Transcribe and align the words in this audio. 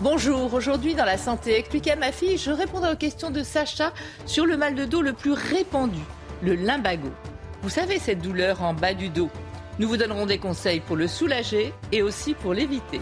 Bonjour, 0.00 0.54
aujourd'hui 0.54 0.94
dans 0.94 1.04
la 1.04 1.18
santé, 1.18 1.58
expliquez 1.58 1.90
à 1.90 1.96
ma 1.96 2.12
fille, 2.12 2.38
je 2.38 2.52
répondrai 2.52 2.92
aux 2.92 2.96
questions 2.96 3.32
de 3.32 3.42
Sacha 3.42 3.92
sur 4.26 4.46
le 4.46 4.56
mal 4.56 4.76
de 4.76 4.84
dos 4.84 5.02
le 5.02 5.12
plus 5.12 5.32
répandu, 5.32 5.98
le 6.40 6.54
lumbago. 6.54 7.08
Vous 7.62 7.68
savez 7.68 7.98
cette 7.98 8.22
douleur 8.22 8.62
en 8.62 8.74
bas 8.74 8.94
du 8.94 9.08
dos. 9.08 9.28
Nous 9.80 9.88
vous 9.88 9.96
donnerons 9.96 10.26
des 10.26 10.38
conseils 10.38 10.78
pour 10.78 10.94
le 10.94 11.08
soulager 11.08 11.74
et 11.90 12.02
aussi 12.02 12.34
pour 12.34 12.54
l'éviter. 12.54 13.00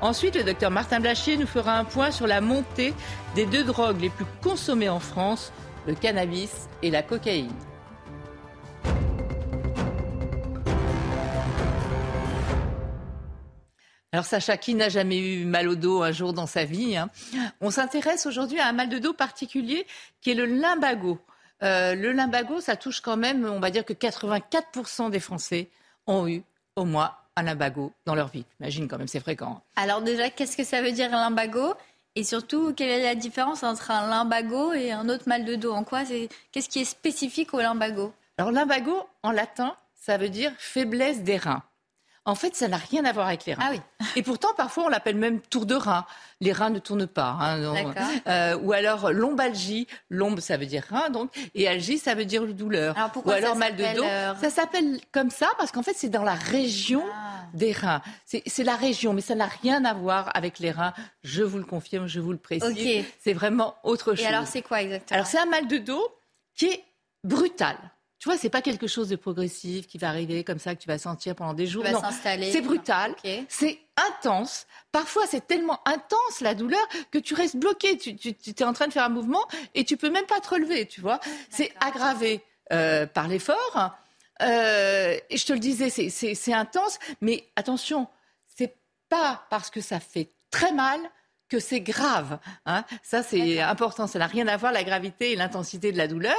Ensuite, 0.00 0.36
le 0.36 0.44
docteur 0.44 0.70
Martin 0.70 1.00
Blachier 1.00 1.36
nous 1.36 1.48
fera 1.48 1.76
un 1.76 1.84
point 1.84 2.12
sur 2.12 2.28
la 2.28 2.40
montée 2.40 2.94
des 3.34 3.46
deux 3.46 3.64
drogues 3.64 4.00
les 4.00 4.10
plus 4.10 4.26
consommées 4.40 4.88
en 4.88 5.00
France, 5.00 5.52
le 5.88 5.96
cannabis 5.96 6.68
et 6.80 6.92
la 6.92 7.02
cocaïne. 7.02 7.50
Alors 14.16 14.24
Sacha, 14.24 14.56
qui 14.56 14.74
n'a 14.74 14.88
jamais 14.88 15.18
eu 15.18 15.44
mal 15.44 15.68
au 15.68 15.74
dos 15.74 16.02
un 16.02 16.10
jour 16.10 16.32
dans 16.32 16.46
sa 16.46 16.64
vie 16.64 16.96
hein 16.96 17.10
On 17.60 17.70
s'intéresse 17.70 18.24
aujourd'hui 18.24 18.58
à 18.58 18.66
un 18.66 18.72
mal 18.72 18.88
de 18.88 18.96
dos 18.96 19.12
particulier 19.12 19.86
qui 20.22 20.30
est 20.30 20.34
le 20.34 20.46
lumbago. 20.46 21.18
Euh, 21.62 21.94
le 21.94 22.12
lumbago, 22.12 22.62
ça 22.62 22.76
touche 22.76 23.02
quand 23.02 23.18
même, 23.18 23.44
on 23.44 23.60
va 23.60 23.70
dire 23.70 23.84
que 23.84 23.92
84% 23.92 25.10
des 25.10 25.20
Français 25.20 25.68
ont 26.06 26.26
eu 26.26 26.42
au 26.76 26.86
moins 26.86 27.12
un 27.36 27.42
lumbago 27.42 27.92
dans 28.06 28.14
leur 28.14 28.28
vie. 28.28 28.46
Imagine 28.58 28.88
quand 28.88 28.96
même, 28.96 29.06
c'est 29.06 29.20
fréquent. 29.20 29.60
Alors 29.76 30.00
déjà, 30.00 30.30
qu'est-ce 30.30 30.56
que 30.56 30.64
ça 30.64 30.80
veut 30.80 30.92
dire 30.92 31.10
lumbago 31.10 31.74
Et 32.14 32.24
surtout, 32.24 32.72
quelle 32.72 32.88
est 32.88 33.02
la 33.02 33.16
différence 33.16 33.64
entre 33.64 33.90
un 33.90 34.08
lumbago 34.08 34.72
et 34.72 34.92
un 34.92 35.10
autre 35.10 35.24
mal 35.28 35.44
de 35.44 35.56
dos? 35.56 35.74
En 35.74 35.84
quoi 35.84 36.04
Qu'est-ce 36.52 36.70
qui 36.70 36.80
est 36.80 36.86
spécifique 36.86 37.52
au 37.52 37.60
lumbago 37.60 38.14
Alors 38.38 38.50
lumbago, 38.50 38.98
en 39.22 39.30
latin, 39.30 39.76
ça 39.94 40.16
veut 40.16 40.30
dire 40.30 40.52
faiblesse 40.56 41.22
des 41.22 41.36
reins. 41.36 41.62
En 42.26 42.34
fait, 42.34 42.54
ça 42.56 42.66
n'a 42.68 42.76
rien 42.76 43.04
à 43.04 43.12
voir 43.12 43.28
avec 43.28 43.46
les 43.46 43.54
reins. 43.54 43.62
Ah 43.66 43.70
oui. 43.72 43.80
Et 44.16 44.22
pourtant, 44.22 44.48
parfois, 44.56 44.84
on 44.84 44.88
l'appelle 44.88 45.16
même 45.16 45.40
tour 45.40 45.64
de 45.64 45.74
rein. 45.76 46.04
Les 46.40 46.52
reins 46.52 46.70
ne 46.70 46.78
tournent 46.80 47.06
pas. 47.06 47.36
Hein, 47.40 47.84
euh, 48.26 48.58
ou 48.58 48.72
alors 48.72 49.12
lombalgie. 49.12 49.86
Lombe, 50.10 50.40
ça 50.40 50.56
veut 50.56 50.66
dire 50.66 50.84
rein, 50.90 51.08
donc. 51.10 51.30
Et 51.54 51.66
algie, 51.68 51.98
ça 51.98 52.14
veut 52.14 52.24
dire 52.24 52.44
douleur. 52.46 52.96
Alors 52.98 53.10
pourquoi 53.12 53.32
ou 53.34 53.36
alors 53.36 53.56
mal 53.56 53.76
de 53.76 53.96
dos. 53.96 54.02
euh, 54.04 54.34
Ça 54.40 54.50
s'appelle 54.50 54.98
comme 55.12 55.30
ça 55.30 55.48
parce 55.56 55.70
qu'en 55.72 55.82
fait, 55.82 55.94
c'est 55.96 56.08
dans 56.08 56.24
la 56.24 56.34
région 56.34 57.02
Ah. 57.14 57.44
des 57.54 57.72
reins. 57.72 58.02
C'est 58.24 58.64
la 58.64 58.74
région, 58.76 59.12
mais 59.12 59.20
ça 59.22 59.34
n'a 59.36 59.46
rien 59.62 59.84
à 59.84 59.94
voir 59.94 60.30
avec 60.34 60.58
les 60.58 60.72
reins. 60.72 60.92
Je 61.22 61.42
vous 61.44 61.58
le 61.58 61.64
confirme, 61.64 62.06
je 62.08 62.18
vous 62.20 62.32
le 62.32 62.38
précise. 62.38 63.04
C'est 63.22 63.32
vraiment 63.34 63.76
autre 63.84 64.14
chose. 64.16 64.24
Et 64.24 64.26
alors, 64.26 64.46
c'est 64.46 64.62
quoi 64.62 64.82
exactement? 64.82 65.14
Alors, 65.16 65.26
c'est 65.28 65.38
un 65.38 65.46
mal 65.46 65.68
de 65.68 65.78
dos 65.78 66.06
qui 66.56 66.66
est 66.66 66.82
brutal. 67.24 67.76
Tu 68.18 68.28
vois, 68.28 68.38
c'est 68.38 68.50
pas 68.50 68.62
quelque 68.62 68.86
chose 68.86 69.08
de 69.08 69.16
progressif 69.16 69.86
qui 69.86 69.98
va 69.98 70.08
arriver 70.08 70.42
comme 70.42 70.58
ça, 70.58 70.74
que 70.74 70.80
tu 70.80 70.88
vas 70.88 70.98
sentir 70.98 71.34
pendant 71.34 71.52
des 71.52 71.66
jours. 71.66 71.84
Non, 71.84 72.00
c'est 72.22 72.62
brutal, 72.62 73.14
c'est 73.48 73.78
intense. 74.10 74.66
Parfois, 74.90 75.26
c'est 75.26 75.46
tellement 75.46 75.80
intense 75.86 76.40
la 76.40 76.54
douleur 76.54 76.80
que 77.10 77.18
tu 77.18 77.34
restes 77.34 77.56
bloqué. 77.56 77.98
Tu, 77.98 78.16
tu, 78.16 78.34
tu 78.34 78.50
es 78.50 78.64
en 78.64 78.72
train 78.72 78.88
de 78.88 78.92
faire 78.92 79.04
un 79.04 79.10
mouvement 79.10 79.46
et 79.74 79.84
tu 79.84 79.96
peux 79.96 80.10
même 80.10 80.26
pas 80.26 80.40
te 80.40 80.48
relever, 80.48 80.86
tu 80.86 81.00
vois. 81.00 81.20
C'est 81.50 81.72
aggravé 81.80 82.42
euh, 82.72 83.06
par 83.06 83.28
l'effort. 83.28 83.94
Euh, 84.42 85.16
et 85.30 85.36
je 85.36 85.46
te 85.46 85.52
le 85.52 85.58
disais, 85.58 85.90
c'est 85.90 86.52
intense, 86.52 86.98
mais 87.20 87.48
attention, 87.56 88.08
c'est 88.46 88.76
pas 89.08 89.46
parce 89.50 89.70
que 89.70 89.80
ça 89.80 90.00
fait 90.00 90.32
très 90.50 90.72
mal 90.72 91.00
que 91.48 91.60
c'est 91.60 91.80
grave. 91.80 92.38
Hein. 92.64 92.84
Ça, 93.02 93.22
c'est 93.22 93.60
important. 93.60 94.06
Ça 94.06 94.18
n'a 94.18 94.26
rien 94.26 94.48
à 94.48 94.56
voir 94.56 94.72
la 94.72 94.82
gravité 94.84 95.32
et 95.32 95.36
l'intensité 95.36 95.92
de 95.92 95.96
la 95.96 96.08
douleur. 96.08 96.36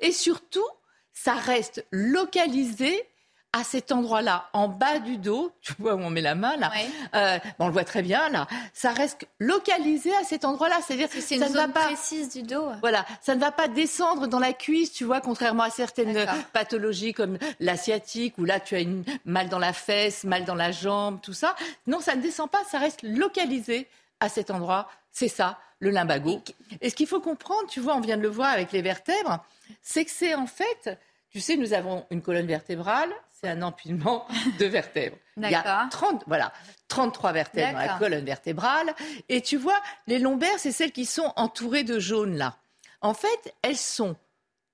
Et 0.00 0.12
surtout, 0.12 0.66
ça 1.12 1.34
reste 1.34 1.84
localisé 1.90 3.04
à 3.52 3.64
cet 3.64 3.90
endroit-là, 3.90 4.48
en 4.52 4.68
bas 4.68 5.00
du 5.00 5.16
dos, 5.16 5.50
tu 5.60 5.72
vois 5.80 5.94
où 5.94 5.98
on 5.98 6.10
met 6.10 6.20
la 6.20 6.36
main 6.36 6.56
là, 6.56 6.70
Ouais. 6.70 6.86
Euh, 7.16 7.38
on 7.58 7.66
le 7.66 7.72
voit 7.72 7.82
très 7.82 8.00
bien 8.00 8.28
là, 8.28 8.46
ça 8.72 8.92
reste 8.92 9.26
localisé 9.40 10.14
à 10.14 10.22
cet 10.22 10.44
endroit-là, 10.44 10.76
c'est-à-dire 10.86 11.08
que 11.08 11.20
C'est 11.20 11.36
ça 11.38 11.46
une 11.46 11.52
ne 11.52 11.56
va 11.56 11.64
zone 11.64 11.72
pas, 11.72 11.86
précise 11.86 12.28
du 12.32 12.44
dos 12.44 12.68
voilà, 12.80 13.04
ça 13.20 13.34
ne 13.34 13.40
va 13.40 13.50
pas 13.50 13.66
descendre 13.66 14.28
dans 14.28 14.38
la 14.38 14.52
cuisse, 14.52 14.92
tu 14.92 15.02
vois, 15.04 15.20
contrairement 15.20 15.64
à 15.64 15.70
certaines 15.70 16.26
pathologies 16.52 17.12
comme 17.12 17.38
la 17.58 17.76
sciatique, 17.76 18.34
où 18.38 18.44
là 18.44 18.60
tu 18.60 18.76
as 18.76 18.80
une 18.80 19.02
mal 19.24 19.48
dans 19.48 19.58
la 19.58 19.72
fesse, 19.72 20.22
mal 20.22 20.44
dans 20.44 20.54
la 20.54 20.70
jambe, 20.70 21.18
tout 21.20 21.32
ça. 21.32 21.56
Non, 21.88 21.98
ça 21.98 22.14
ne 22.14 22.22
descend 22.22 22.48
pas, 22.48 22.62
ça 22.70 22.78
reste 22.78 23.02
localisé 23.02 23.88
à 24.20 24.28
cet 24.28 24.50
endroit. 24.50 24.88
C'est 25.10 25.28
ça, 25.28 25.58
le 25.80 25.90
lumbago. 25.90 26.42
Et 26.80 26.90
ce 26.90 26.94
qu'il 26.94 27.06
faut 27.06 27.20
comprendre, 27.20 27.68
tu 27.68 27.80
vois, 27.80 27.96
on 27.96 28.00
vient 28.00 28.16
de 28.16 28.22
le 28.22 28.28
voir 28.28 28.50
avec 28.50 28.72
les 28.72 28.82
vertèbres, 28.82 29.44
c'est 29.82 30.04
que 30.04 30.10
c'est 30.10 30.34
en 30.34 30.46
fait, 30.46 30.98
tu 31.30 31.40
sais, 31.40 31.56
nous 31.56 31.72
avons 31.72 32.06
une 32.10 32.22
colonne 32.22 32.46
vertébrale, 32.46 33.10
c'est 33.40 33.48
un 33.48 33.62
empilement 33.62 34.26
de 34.58 34.66
vertèbres. 34.66 35.16
Il 35.36 35.44
y 35.44 35.54
a 35.54 35.62
D'accord. 35.62 35.88
30, 35.90 36.24
voilà, 36.26 36.52
33 36.88 37.32
vertèbres 37.32 37.72
dans 37.72 37.78
la 37.78 37.98
colonne 37.98 38.24
vertébrale. 38.24 38.94
Et 39.28 39.40
tu 39.40 39.56
vois, 39.56 39.80
les 40.06 40.18
lombaires, 40.18 40.58
c'est 40.58 40.72
celles 40.72 40.92
qui 40.92 41.06
sont 41.06 41.32
entourées 41.36 41.84
de 41.84 41.98
jaune 41.98 42.36
là. 42.36 42.58
En 43.00 43.14
fait, 43.14 43.54
elles 43.62 43.78
sont 43.78 44.16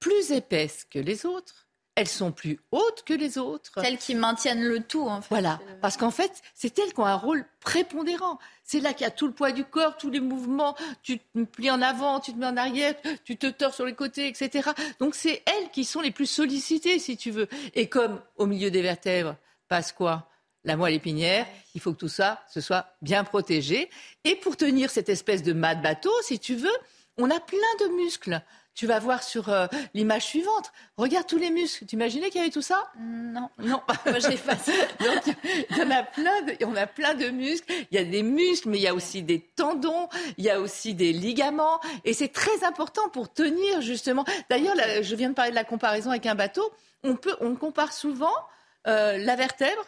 plus 0.01 0.33
épaisses 0.33 0.85
que 0.85 0.99
les 0.99 1.27
autres. 1.27 1.66
Elles 1.97 2.09
sont 2.09 2.31
plus 2.31 2.61
hautes 2.73 3.05
que 3.05 3.15
les 3.15 3.39
autres. 3.39 3.81
Celles 3.83 3.97
qui 3.97 4.15
maintiennent 4.15 4.62
le 4.62 4.83
tout, 4.83 5.09
en 5.09 5.23
fait. 5.23 5.29
Voilà, 5.31 5.59
parce 5.81 5.97
qu'en 5.97 6.11
fait, 6.11 6.43
c'est 6.55 6.79
elles 6.79 6.93
qui 6.93 7.01
ont 7.01 7.07
un 7.07 7.17
rôle 7.17 7.47
prépondérant. 7.61 8.39
C'est 8.65 8.81
là 8.81 8.93
qu'il 8.93 9.05
y 9.05 9.09
a 9.09 9.11
tout 9.11 9.27
le 9.27 9.33
poids 9.33 9.51
du 9.51 9.65
corps, 9.65 9.97
tous 9.97 10.11
les 10.11 10.21
mouvements. 10.21 10.77
Tu 11.03 11.19
te 11.19 11.45
plies 11.45 11.71
en 11.71 11.81
avant, 11.81 12.21
tu 12.21 12.35
te 12.35 12.39
mets 12.39 12.47
en 12.47 12.59
arrière, 12.59 12.95
tu 13.25 13.39
te 13.39 13.47
tords 13.47 13.73
sur 13.73 13.87
les 13.87 13.95
côtés, 13.95 14.29
etc. 14.29 14.71
Donc 15.01 15.15
c'est 15.15 15.43
elles 15.47 15.71
qui 15.71 15.87
sont 15.87 16.03
les 16.03 16.11
plus 16.11 16.27
sollicitées, 16.27 16.99
si 16.99 17.17
tu 17.17 17.31
veux. 17.31 17.49
Et 17.75 17.89
comme 17.89 18.21
au 18.37 18.45
milieu 18.45 18.71
des 18.71 18.83
vertèbres 18.83 19.37
passe 19.67 19.91
quoi? 19.93 20.29
La 20.65 20.77
moelle 20.77 20.95
épinière, 20.95 21.47
il 21.75 21.81
faut 21.81 21.93
que 21.93 21.99
tout 21.99 22.09
ça 22.09 22.45
se 22.53 22.61
soit 22.61 22.87
bien 23.01 23.25
protégé. 23.25 23.89
Et 24.25 24.35
pour 24.35 24.56
tenir 24.56 24.91
cette 24.91 25.09
espèce 25.09 25.43
de 25.43 25.55
mât 25.55 25.77
de 25.77 25.83
bateau, 25.83 26.12
si 26.23 26.41
tu 26.41 26.56
veux, 26.56 26.77
on 27.17 27.31
a 27.31 27.41
plein 27.41 27.59
de 27.81 27.95
muscles. 27.95 28.43
Tu 28.76 28.87
vas 28.87 28.98
voir 28.98 29.22
sur 29.22 29.48
euh, 29.48 29.66
l'image 29.94 30.25
suivante. 30.25 30.70
Regarde 30.98 31.26
tous 31.26 31.38
les 31.38 31.48
muscles. 31.48 31.87
Tu 31.87 31.97
imaginais 31.97 32.28
qu'il 32.28 32.41
y 32.41 32.44
avait 32.44 32.53
tout 32.53 32.60
ça? 32.60 32.92
Non. 33.00 33.48
Non. 33.59 33.81
Moi, 34.04 34.19
j'ai 34.19 34.37
pas 34.37 34.54
ça. 34.54 34.70
Donc, 35.00 35.34
il 35.70 35.78
y 35.78 35.82
en 35.82 35.91
a 35.91 36.03
plein 36.03 36.42
de, 36.42 36.62
on 36.66 36.76
a 36.76 36.87
plein 36.87 37.14
de 37.14 37.31
muscles. 37.31 37.72
Il 37.91 37.97
y 37.97 37.98
a 37.98 38.04
des 38.04 38.22
muscles, 38.22 38.69
mais 38.69 38.76
il 38.76 38.82
y 38.82 38.87
a 38.87 38.94
aussi 38.94 39.22
des 39.22 39.41
tendons, 39.41 40.10
il 40.37 40.44
y 40.44 40.50
a 40.50 40.60
aussi 40.60 40.92
des 40.92 41.14
ligaments. 41.14 41.81
Et 42.04 42.12
c'est 42.12 42.28
très 42.28 42.64
important 42.64 43.09
pour 43.09 43.32
tenir, 43.32 43.81
justement. 43.81 44.26
D'ailleurs, 44.50 44.75
je 45.00 45.14
viens 45.16 45.31
de 45.31 45.34
parler 45.34 45.53
de 45.53 45.56
la 45.56 45.64
comparaison 45.64 46.10
avec 46.10 46.26
un 46.26 46.34
bateau. 46.34 46.70
On 47.03 47.16
peut, 47.16 47.37
on 47.41 47.56
compare 47.56 47.94
souvent 47.94 48.34
euh, 48.87 49.16
la 49.16 49.37
vertèbre, 49.37 49.87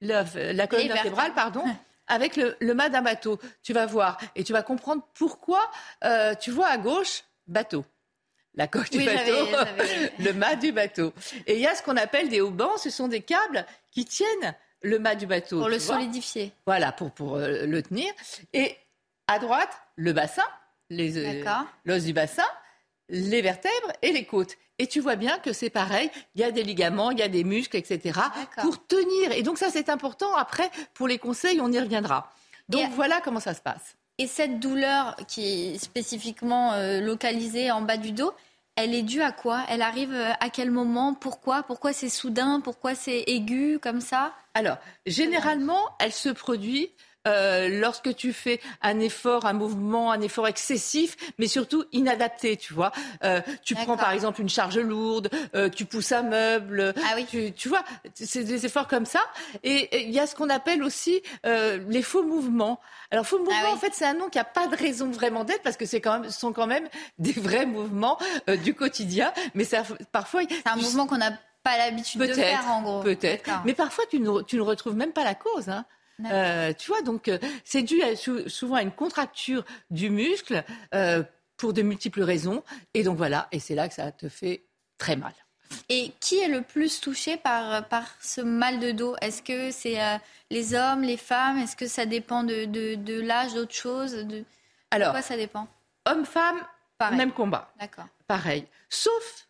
la, 0.00 0.24
la 0.34 0.66
colonne 0.66 0.88
vertébrale, 0.88 1.34
pardon, 1.34 1.64
avec 2.06 2.36
le, 2.36 2.56
le 2.58 2.72
mât 2.72 2.88
d'un 2.88 3.02
bateau. 3.02 3.38
Tu 3.62 3.74
vas 3.74 3.84
voir 3.84 4.16
et 4.34 4.44
tu 4.44 4.54
vas 4.54 4.62
comprendre 4.62 5.02
pourquoi 5.12 5.60
euh, 6.04 6.34
tu 6.34 6.50
vois 6.50 6.68
à 6.68 6.78
gauche 6.78 7.24
bateau. 7.46 7.84
La 8.56 8.68
coque 8.68 8.90
du 8.90 8.98
Oui, 8.98 9.06
bateau, 9.06 9.46
le 10.20 10.32
mât 10.32 10.54
du 10.56 10.70
bateau. 10.72 11.12
Et 11.46 11.54
il 11.54 11.60
y 11.60 11.66
a 11.66 11.74
ce 11.74 11.82
qu'on 11.82 11.96
appelle 11.96 12.28
des 12.28 12.40
haubans, 12.40 12.76
ce 12.78 12.88
sont 12.90 13.08
des 13.08 13.20
câbles 13.20 13.66
qui 13.90 14.04
tiennent 14.04 14.54
le 14.82 14.98
mât 14.98 15.16
du 15.16 15.26
bateau. 15.26 15.58
Pour 15.58 15.68
le 15.68 15.78
vois. 15.78 15.96
solidifier. 15.96 16.52
Voilà, 16.66 16.92
pour, 16.92 17.10
pour 17.10 17.36
euh, 17.36 17.66
le 17.66 17.82
tenir. 17.82 18.12
Et 18.52 18.76
à 19.26 19.38
droite, 19.38 19.70
le 19.96 20.12
bassin, 20.12 20.44
les, 20.90 21.18
euh, 21.18 21.44
l'os 21.84 22.04
du 22.04 22.12
bassin, 22.12 22.44
les 23.08 23.42
vertèbres 23.42 23.92
et 24.02 24.12
les 24.12 24.24
côtes. 24.24 24.56
Et 24.78 24.86
tu 24.86 25.00
vois 25.00 25.16
bien 25.16 25.38
que 25.38 25.52
c'est 25.52 25.70
pareil, 25.70 26.10
il 26.34 26.40
y 26.40 26.44
a 26.44 26.50
des 26.50 26.62
ligaments, 26.62 27.10
il 27.10 27.18
y 27.18 27.22
a 27.22 27.28
des 27.28 27.44
muscles, 27.44 27.76
etc. 27.76 28.20
Pour 28.60 28.86
tenir. 28.86 29.32
Et 29.32 29.42
donc 29.42 29.58
ça, 29.58 29.70
c'est 29.70 29.88
important. 29.88 30.34
Après, 30.34 30.70
pour 30.94 31.08
les 31.08 31.18
conseils, 31.18 31.60
on 31.60 31.70
y 31.72 31.78
reviendra. 31.78 32.32
Donc 32.68 32.82
Et- 32.82 32.88
voilà 32.88 33.20
comment 33.22 33.40
ça 33.40 33.54
se 33.54 33.60
passe. 33.60 33.96
Et 34.18 34.28
cette 34.28 34.60
douleur 34.60 35.16
qui 35.26 35.44
est 35.44 35.78
spécifiquement 35.78 36.72
euh, 36.74 37.00
localisée 37.00 37.72
en 37.72 37.82
bas 37.82 37.96
du 37.96 38.12
dos, 38.12 38.32
elle 38.76 38.94
est 38.94 39.02
due 39.02 39.22
à 39.22 39.32
quoi? 39.32 39.64
Elle 39.68 39.82
arrive 39.82 40.12
euh, 40.12 40.30
à 40.38 40.50
quel 40.50 40.70
moment? 40.70 41.14
Pourquoi? 41.14 41.64
Pourquoi 41.64 41.92
c'est 41.92 42.08
soudain? 42.08 42.60
Pourquoi 42.60 42.94
c'est 42.94 43.24
aigu 43.26 43.78
comme 43.80 44.00
ça? 44.00 44.32
Alors, 44.54 44.76
généralement, 45.04 45.80
elle 45.98 46.12
se 46.12 46.28
produit 46.28 46.92
euh, 47.26 47.68
lorsque 47.80 48.14
tu 48.14 48.32
fais 48.32 48.60
un 48.82 49.00
effort, 49.00 49.46
un 49.46 49.54
mouvement, 49.54 50.12
un 50.12 50.20
effort 50.20 50.46
excessif, 50.46 51.16
mais 51.38 51.46
surtout 51.46 51.84
inadapté, 51.92 52.56
tu 52.56 52.74
vois. 52.74 52.92
Euh, 53.22 53.40
tu 53.62 53.74
prends 53.74 53.96
par 53.96 54.10
exemple 54.12 54.40
une 54.40 54.48
charge 54.48 54.78
lourde, 54.78 55.30
euh, 55.54 55.68
tu 55.68 55.86
pousses 55.86 56.12
un 56.12 56.22
meuble, 56.22 56.92
ah 56.96 57.14
oui. 57.16 57.26
tu, 57.28 57.52
tu, 57.52 57.68
vois, 57.68 57.82
c'est 58.14 58.44
des 58.44 58.66
efforts 58.66 58.88
comme 58.88 59.06
ça. 59.06 59.20
Et 59.62 60.04
il 60.04 60.10
y 60.12 60.20
a 60.20 60.26
ce 60.26 60.34
qu'on 60.34 60.50
appelle 60.50 60.82
aussi 60.82 61.22
les 61.44 62.02
faux 62.02 62.22
mouvements. 62.22 62.80
Alors 63.10 63.26
faux 63.26 63.38
mouvements, 63.38 63.54
ah 63.68 63.72
en 63.72 63.76
fait, 63.76 63.92
c'est 63.94 64.06
un 64.06 64.14
nom 64.14 64.28
qui 64.28 64.38
n'a 64.38 64.44
pas 64.44 64.66
de 64.66 64.76
raison 64.76 65.10
vraiment 65.10 65.44
d'être 65.44 65.62
parce 65.62 65.76
que 65.76 65.86
c'est 65.86 66.00
quand 66.00 66.20
même, 66.20 66.30
sont 66.30 66.52
quand 66.52 66.66
même 66.66 66.88
des 67.18 67.32
vrais 67.32 67.66
mouvements 67.66 68.18
du 68.62 68.74
quotidien, 68.74 69.32
mais 69.54 69.64
ça, 69.64 69.82
parfois. 70.12 70.42
C'est 70.48 70.68
un 70.68 70.76
mouvement 70.76 71.06
qu'on 71.06 71.18
n'a 71.18 71.32
pas 71.62 71.78
l'habitude 71.78 72.20
de 72.20 72.32
faire, 72.32 72.66
en 72.68 72.82
gros. 72.82 73.02
Peut-être. 73.02 73.50
Mais 73.64 73.72
parfois, 73.72 74.04
tu 74.10 74.20
ne, 74.20 74.42
tu 74.42 74.56
ne 74.56 74.62
retrouves 74.62 74.94
même 74.94 75.12
pas 75.12 75.24
la 75.24 75.34
cause. 75.34 75.68
Hein. 75.68 75.84
Euh, 76.24 76.72
tu 76.72 76.90
vois, 76.90 77.02
donc 77.02 77.28
euh, 77.28 77.38
c'est 77.64 77.82
dû 77.82 78.00
souvent 78.46 78.76
à 78.76 78.82
une 78.82 78.92
contracture 78.92 79.64
du 79.90 80.10
muscle 80.10 80.64
euh, 80.94 81.22
pour 81.56 81.72
de 81.72 81.82
multiples 81.82 82.22
raisons. 82.22 82.62
Et 82.94 83.02
donc 83.02 83.16
voilà, 83.16 83.48
et 83.52 83.58
c'est 83.58 83.74
là 83.74 83.88
que 83.88 83.94
ça 83.94 84.12
te 84.12 84.28
fait 84.28 84.64
très 84.98 85.16
mal. 85.16 85.32
Et 85.88 86.12
qui 86.20 86.38
est 86.38 86.48
le 86.48 86.62
plus 86.62 87.00
touché 87.00 87.36
par, 87.36 87.88
par 87.88 88.04
ce 88.20 88.40
mal 88.40 88.78
de 88.78 88.92
dos? 88.92 89.16
Est-ce 89.20 89.42
que 89.42 89.70
c'est 89.72 89.98
les 90.50 90.74
hommes, 90.74 91.02
les 91.02 91.16
femmes? 91.16 91.58
Est-ce 91.58 91.74
que 91.74 91.88
ça 91.88 92.06
dépend 92.06 92.44
de, 92.44 92.64
de, 92.66 93.20
l'âge, 93.20 93.54
d'autres 93.54 93.74
choses? 93.74 94.12
De... 94.12 94.44
Alors, 94.92 95.10
quoi 95.10 95.22
ça 95.22 95.36
dépend? 95.36 95.66
Homme-femme, 96.06 96.60
même 97.12 97.32
combat. 97.32 97.72
D'accord. 97.80 98.06
Pareil. 98.28 98.66
Sauf 98.88 99.48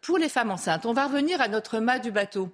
pour 0.00 0.18
les 0.18 0.28
femmes 0.28 0.52
enceintes. 0.52 0.86
On 0.86 0.92
va 0.92 1.06
revenir 1.06 1.40
à 1.40 1.48
notre 1.48 1.80
mât 1.80 1.98
du 1.98 2.12
bateau. 2.12 2.50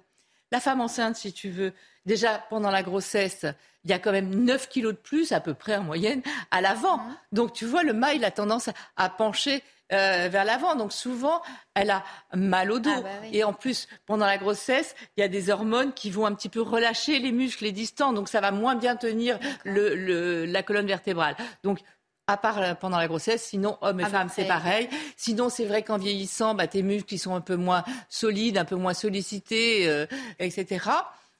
La 0.51 0.59
femme 0.59 0.81
enceinte, 0.81 1.15
si 1.15 1.33
tu 1.33 1.49
veux, 1.49 1.73
déjà 2.05 2.45
pendant 2.49 2.71
la 2.71 2.83
grossesse, 2.83 3.45
il 3.83 3.91
y 3.91 3.93
a 3.93 3.99
quand 3.99 4.11
même 4.11 4.33
9 4.33 4.69
kilos 4.69 4.93
de 4.93 4.97
plus 4.97 5.31
à 5.31 5.39
peu 5.39 5.53
près 5.53 5.75
en 5.75 5.83
moyenne 5.83 6.21
à 6.51 6.61
l'avant. 6.61 6.97
Mhm. 6.97 7.15
Donc 7.31 7.53
tu 7.53 7.65
vois, 7.65 7.83
le 7.83 7.93
mât, 7.93 8.13
il 8.13 8.25
a 8.25 8.31
tendance 8.31 8.69
à 8.95 9.09
pencher 9.09 9.63
euh, 9.93 10.27
vers 10.29 10.43
l'avant. 10.43 10.75
Donc 10.75 10.91
souvent, 10.91 11.41
elle 11.73 11.89
a 11.91 12.03
mal 12.33 12.71
au 12.71 12.79
dos. 12.79 12.91
Ah, 12.93 13.01
bah 13.01 13.09
Et 13.31 13.45
en 13.45 13.53
plus, 13.53 13.87
pendant 14.05 14.25
la 14.25 14.37
grossesse, 14.37 14.95
il 15.15 15.21
y 15.21 15.23
a 15.23 15.29
des 15.29 15.49
hormones 15.49 15.93
qui 15.93 16.09
vont 16.09 16.25
un 16.25 16.33
petit 16.33 16.49
peu 16.49 16.61
relâcher 16.61 17.19
les 17.19 17.31
muscles, 17.31 17.63
les 17.63 17.71
distants. 17.71 18.11
Donc 18.11 18.27
ça 18.27 18.41
va 18.41 18.51
moins 18.51 18.75
bien 18.75 18.97
tenir 18.97 19.39
le, 19.63 20.45
la 20.45 20.63
colonne 20.63 20.87
vertébrale. 20.87 21.37
Donc 21.63 21.79
à 22.27 22.37
part 22.37 22.59
euh, 22.59 22.73
pendant 22.73 22.97
la 22.97 23.07
grossesse, 23.07 23.43
sinon 23.43 23.77
hommes 23.81 24.01
et 24.01 24.03
ah, 24.05 24.09
femmes, 24.09 24.29
c'est 24.33 24.45
pareil. 24.45 24.89
Sinon, 25.15 25.49
c'est 25.49 25.65
vrai 25.65 25.83
qu'en 25.83 25.97
vieillissant, 25.97 26.55
bah, 26.55 26.67
tes 26.67 26.83
muscles 26.83 27.13
ils 27.13 27.19
sont 27.19 27.33
un 27.33 27.41
peu 27.41 27.55
moins 27.55 27.83
solides, 28.09 28.57
un 28.57 28.65
peu 28.65 28.75
moins 28.75 28.93
sollicités, 28.93 29.87
euh, 29.87 30.05
etc. 30.39 30.85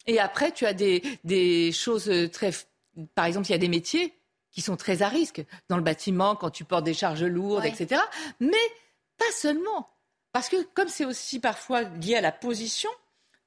Et 0.07 0.19
après, 0.19 0.51
tu 0.51 0.65
as 0.65 0.73
des, 0.73 1.03
des 1.23 1.71
choses 1.71 2.11
très... 2.31 2.51
Par 3.13 3.25
exemple, 3.25 3.47
il 3.47 3.51
y 3.51 3.55
a 3.55 3.59
des 3.59 3.67
métiers 3.67 4.13
qui 4.51 4.61
sont 4.61 4.77
très 4.77 5.01
à 5.03 5.09
risque 5.09 5.45
dans 5.69 5.77
le 5.77 5.83
bâtiment, 5.83 6.35
quand 6.35 6.49
tu 6.49 6.63
portes 6.63 6.85
des 6.85 6.93
charges 6.93 7.23
lourdes, 7.23 7.65
etc. 7.65 8.01
Mais 8.39 8.57
pas 9.17 9.31
seulement. 9.35 9.89
Parce 10.31 10.49
que 10.49 10.63
comme 10.73 10.87
c'est 10.87 11.05
aussi 11.05 11.39
parfois 11.39 11.83
lié 11.83 12.15
à 12.15 12.21
la 12.21 12.31
position, 12.31 12.89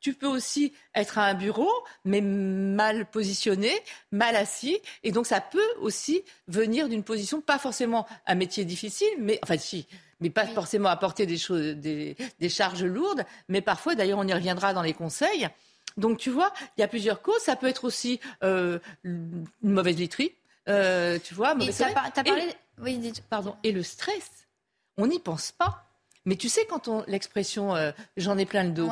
tu 0.00 0.14
peux 0.14 0.26
aussi 0.26 0.72
être 0.94 1.18
à 1.18 1.26
un 1.26 1.34
bureau, 1.34 1.70
mais 2.04 2.20
mal 2.20 3.06
positionné, 3.10 3.70
mal 4.12 4.34
assis. 4.36 4.78
Et 5.02 5.12
donc, 5.12 5.26
ça 5.26 5.40
peut 5.40 5.58
aussi 5.80 6.22
venir 6.48 6.88
d'une 6.88 7.04
position, 7.04 7.40
pas 7.40 7.58
forcément 7.58 8.06
un 8.26 8.34
métier 8.34 8.64
difficile, 8.64 9.08
mais, 9.18 9.38
enfin, 9.42 9.58
si, 9.58 9.86
mais 10.20 10.30
pas 10.30 10.46
forcément 10.46 10.88
apporter 10.88 11.26
des, 11.26 11.38
choses, 11.38 11.76
des, 11.76 12.16
charges 12.48 12.84
lourdes. 12.84 13.24
Mais 13.48 13.60
parfois, 13.60 13.94
d'ailleurs, 13.94 14.18
on 14.18 14.26
y 14.26 14.32
reviendra 14.32 14.72
dans 14.72 14.82
les 14.82 14.94
conseils. 14.94 15.48
Donc, 15.96 16.18
tu 16.18 16.30
vois, 16.30 16.52
il 16.76 16.80
y 16.80 16.84
a 16.84 16.88
plusieurs 16.88 17.20
causes. 17.20 17.42
Ça 17.42 17.56
peut 17.56 17.68
être 17.68 17.84
aussi 17.84 18.20
euh, 18.42 18.78
une 19.04 19.46
mauvaise 19.62 19.96
literie. 19.96 20.32
Euh, 20.68 21.18
tu 21.22 21.34
vois, 21.34 21.56
et 21.60 21.82
as 21.82 22.22
parlé... 22.22 22.42
Et, 22.42 22.54
oui, 22.80 23.12
pardon. 23.28 23.56
Et 23.62 23.72
le 23.72 23.82
stress, 23.82 24.46
on 24.96 25.06
n'y 25.06 25.18
pense 25.18 25.52
pas. 25.52 25.86
Mais 26.26 26.36
tu 26.36 26.48
sais, 26.48 26.64
quand 26.66 26.88
on 26.88 27.02
l'expression 27.06 27.74
euh, 27.74 27.92
j'en 28.16 28.38
ai 28.38 28.46
plein 28.46 28.64
le 28.64 28.70
dos, 28.70 28.88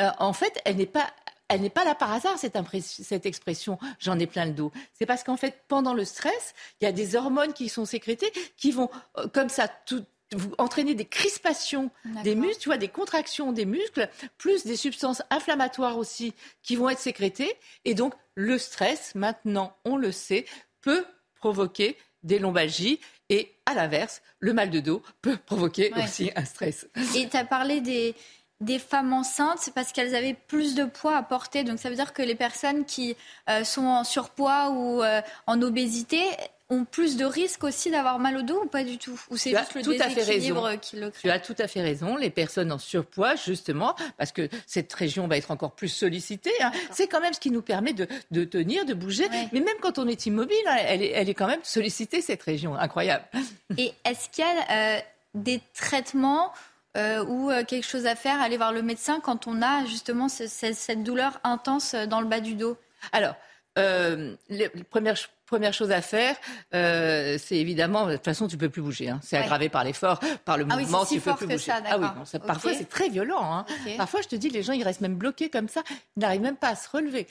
euh, 0.00 0.10
en 0.18 0.32
fait, 0.32 0.60
elle 0.64 0.76
n'est 0.76 0.86
pas 0.86 1.10
elle 1.48 1.62
n'est 1.62 1.70
pas 1.70 1.84
là 1.84 1.94
par 1.94 2.12
hasard, 2.12 2.38
cette, 2.38 2.58
cette 2.82 3.24
expression 3.24 3.78
j'en 3.98 4.18
ai 4.18 4.26
plein 4.26 4.44
le 4.44 4.52
dos. 4.52 4.70
C'est 4.92 5.06
parce 5.06 5.24
qu'en 5.24 5.38
fait, 5.38 5.62
pendant 5.66 5.94
le 5.94 6.04
stress, 6.04 6.54
il 6.80 6.84
y 6.84 6.86
a 6.86 6.92
des 6.92 7.16
hormones 7.16 7.54
qui 7.54 7.70
sont 7.70 7.86
sécrétées 7.86 8.30
qui 8.58 8.70
vont, 8.70 8.90
euh, 9.16 9.28
comme 9.28 9.48
ça, 9.48 9.66
tout, 9.86 10.04
vous 10.34 10.52
entraîner 10.58 10.94
des 10.94 11.06
crispations 11.06 11.90
des 12.22 12.34
muscles, 12.34 12.60
tu 12.60 12.68
vois, 12.68 12.76
des 12.76 12.88
contractions 12.88 13.52
des 13.52 13.64
muscles, 13.64 14.10
plus 14.36 14.64
des 14.64 14.76
substances 14.76 15.22
inflammatoires 15.30 15.96
aussi 15.96 16.34
qui 16.62 16.76
vont 16.76 16.90
être 16.90 16.98
sécrétées. 16.98 17.56
Et 17.86 17.94
donc, 17.94 18.12
le 18.34 18.58
stress, 18.58 19.14
maintenant, 19.14 19.74
on 19.86 19.96
le 19.96 20.12
sait, 20.12 20.44
peut 20.82 21.06
provoquer 21.36 21.96
des 22.22 22.38
lombalgies 22.38 23.00
et 23.30 23.54
à 23.66 23.74
l'inverse, 23.74 24.22
le 24.40 24.52
mal 24.52 24.70
de 24.70 24.80
dos 24.80 25.02
peut 25.22 25.36
provoquer 25.36 25.92
aussi 25.94 26.30
un 26.34 26.44
stress. 26.44 26.88
Et 27.14 27.28
tu 27.28 27.36
as 27.36 27.44
parlé 27.44 27.80
des, 27.80 28.14
des 28.60 28.78
femmes 28.78 29.12
enceintes, 29.12 29.58
c'est 29.60 29.72
parce 29.72 29.92
qu'elles 29.92 30.14
avaient 30.14 30.36
plus 30.46 30.74
de 30.74 30.84
poids 30.84 31.16
à 31.16 31.22
porter. 31.22 31.64
Donc 31.64 31.78
ça 31.78 31.88
veut 31.90 31.94
dire 31.94 32.12
que 32.12 32.22
les 32.22 32.34
personnes 32.34 32.84
qui 32.84 33.16
euh, 33.48 33.64
sont 33.64 33.86
en 33.86 34.04
surpoids 34.04 34.70
ou 34.70 35.02
euh, 35.02 35.20
en 35.46 35.62
obésité 35.62 36.20
ont 36.70 36.84
plus 36.84 37.16
de 37.16 37.24
risques 37.24 37.64
aussi 37.64 37.90
d'avoir 37.90 38.18
mal 38.18 38.36
au 38.36 38.42
dos 38.42 38.64
ou 38.64 38.66
pas 38.66 38.84
du 38.84 38.98
tout? 38.98 39.18
Ou 39.30 39.36
c'est 39.36 39.56
juste 39.56 39.74
le 39.74 39.82
tout 39.82 39.92
déséquilibre 39.92 40.78
qui 40.80 40.96
le 40.96 41.10
crée? 41.10 41.22
Tu 41.22 41.30
as 41.30 41.38
tout 41.38 41.54
à 41.58 41.66
fait 41.66 41.80
raison. 41.80 42.16
Les 42.16 42.30
personnes 42.30 42.72
en 42.72 42.78
surpoids, 42.78 43.36
justement, 43.36 43.94
parce 44.18 44.32
que 44.32 44.48
cette 44.66 44.92
région 44.92 45.28
va 45.28 45.38
être 45.38 45.50
encore 45.50 45.72
plus 45.72 45.88
sollicitée, 45.88 46.52
hein, 46.60 46.72
c'est 46.90 47.06
quand 47.06 47.20
même 47.20 47.32
ce 47.32 47.40
qui 47.40 47.50
nous 47.50 47.62
permet 47.62 47.94
de, 47.94 48.06
de 48.32 48.44
tenir, 48.44 48.84
de 48.84 48.92
bouger. 48.92 49.28
Mais 49.52 49.60
même 49.60 49.76
quand 49.80 49.98
on 49.98 50.06
est 50.06 50.26
immobile, 50.26 50.56
hein, 50.66 50.76
elle, 50.80 51.02
est, 51.02 51.12
elle, 51.12 51.30
est, 51.30 51.34
quand 51.34 51.46
même 51.46 51.60
sollicitée, 51.62 52.20
cette 52.20 52.42
région. 52.42 52.74
Incroyable. 52.74 53.24
Et 53.78 53.94
est-ce 54.04 54.28
qu'il 54.28 54.44
y 54.44 54.46
a 54.46 54.96
euh, 54.96 55.00
des 55.34 55.60
traitements 55.74 56.52
euh, 56.96 57.24
ou 57.24 57.50
euh, 57.50 57.64
quelque 57.64 57.86
chose 57.86 58.06
à 58.06 58.16
faire, 58.16 58.40
aller 58.40 58.56
voir 58.56 58.72
le 58.72 58.82
médecin 58.82 59.20
quand 59.20 59.46
on 59.46 59.60
a 59.60 59.84
justement 59.84 60.28
cette 60.28 61.02
douleur 61.02 61.38
intense 61.44 61.94
dans 61.94 62.20
le 62.20 62.26
bas 62.26 62.40
du 62.40 62.54
dos 62.54 62.78
Alors, 63.12 63.34
euh, 63.78 64.34
les 64.48 64.68
premières, 64.68 65.16
première 65.46 65.74
chose 65.74 65.90
à 65.90 66.00
faire, 66.00 66.34
c'est 66.72 67.56
évidemment, 67.56 68.06
de 68.06 68.16
toute 68.16 68.24
façon, 68.24 68.48
tu 68.48 68.56
peux 68.56 68.70
plus 68.70 68.80
bouger. 68.80 69.10
Hein. 69.10 69.20
C'est 69.22 69.36
aggravé 69.36 69.68
par 69.68 69.84
l'effort, 69.84 70.18
par 70.46 70.56
le 70.56 70.66
ah 70.70 70.76
mouvement, 70.76 71.04
tu 71.04 71.20
peux 71.20 71.34
plus 71.34 71.46
bouger. 71.46 71.58
Ça, 71.58 71.82
ah 71.88 71.98
oui, 71.98 72.06
parfois 72.46 72.72
c'est 72.72 72.88
très 72.88 73.10
violent. 73.10 73.44
Hein. 73.44 73.66
Parfois, 73.98 74.22
je 74.22 74.28
te 74.28 74.36
dis, 74.36 74.48
les 74.48 74.62
gens 74.62 74.72
ils 74.72 74.82
restent 74.82 75.02
même 75.02 75.16
bloqués 75.16 75.50
comme 75.50 75.68
ça, 75.68 75.82
ils 76.16 76.20
n'arrivent 76.20 76.40
même 76.40 76.56
pas 76.56 76.70
à 76.70 76.76
se 76.76 76.88
relever. 76.88 77.26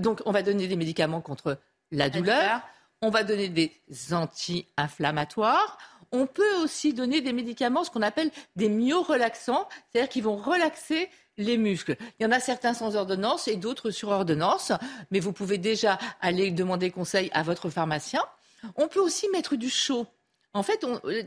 donc, 0.00 0.22
on 0.24 0.32
va 0.32 0.42
donner 0.42 0.66
des 0.68 0.76
médicaments 0.76 1.20
contre 1.20 1.58
la 1.92 2.08
douleur. 2.08 2.62
On 3.02 3.10
va 3.10 3.22
donner 3.22 3.48
des 3.48 3.70
anti-inflammatoires. 4.12 5.76
On 6.14 6.26
peut 6.26 6.54
aussi 6.62 6.94
donner 6.94 7.20
des 7.20 7.32
médicaments, 7.32 7.82
ce 7.82 7.90
qu'on 7.90 8.00
appelle 8.00 8.30
des 8.54 8.68
myorelaxants, 8.68 9.68
c'est-à-dire 9.90 10.08
qu'ils 10.08 10.22
vont 10.22 10.36
relaxer 10.36 11.10
les 11.36 11.58
muscles. 11.58 11.96
Il 12.18 12.22
y 12.22 12.26
en 12.26 12.30
a 12.30 12.38
certains 12.38 12.72
sans 12.72 12.94
ordonnance 12.94 13.48
et 13.48 13.56
d'autres 13.56 13.90
sur 13.90 14.10
ordonnance, 14.10 14.70
mais 15.10 15.18
vous 15.18 15.32
pouvez 15.32 15.58
déjà 15.58 15.98
aller 16.20 16.52
demander 16.52 16.92
conseil 16.92 17.30
à 17.34 17.42
votre 17.42 17.68
pharmacien. 17.68 18.22
On 18.76 18.86
peut 18.86 19.00
aussi 19.00 19.28
mettre 19.30 19.56
du 19.56 19.68
chaud. 19.68 20.06
En 20.52 20.62
fait, 20.62 20.84
on, 20.84 21.00
euh, 21.04 21.22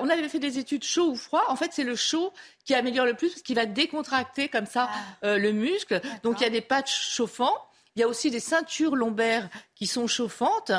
on 0.00 0.08
avait 0.08 0.28
fait 0.28 0.40
des 0.40 0.58
études 0.58 0.82
chaud 0.82 1.10
ou 1.10 1.14
froid. 1.14 1.44
En 1.46 1.54
fait, 1.54 1.70
c'est 1.72 1.84
le 1.84 1.94
chaud 1.94 2.32
qui 2.64 2.74
améliore 2.74 3.06
le 3.06 3.14
plus 3.14 3.28
parce 3.28 3.42
qu'il 3.42 3.54
va 3.54 3.64
décontracter 3.64 4.48
comme 4.48 4.66
ça 4.66 4.90
ah. 4.90 5.26
euh, 5.26 5.38
le 5.38 5.52
muscle. 5.52 6.00
Donc, 6.24 6.40
il 6.40 6.42
y 6.42 6.46
a 6.46 6.50
des 6.50 6.60
patchs 6.60 7.12
chauffants. 7.12 7.56
Il 7.94 8.00
y 8.00 8.02
a 8.02 8.08
aussi 8.08 8.32
des 8.32 8.40
ceintures 8.40 8.96
lombaires 8.96 9.48
qui 9.76 9.86
sont 9.86 10.08
chauffantes. 10.08 10.72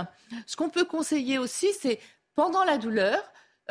Ce 0.46 0.58
qu'on 0.58 0.70
peut 0.70 0.84
conseiller 0.84 1.38
aussi, 1.38 1.72
c'est 1.80 2.00
pendant 2.36 2.64
la 2.64 2.78
douleur, 2.78 3.22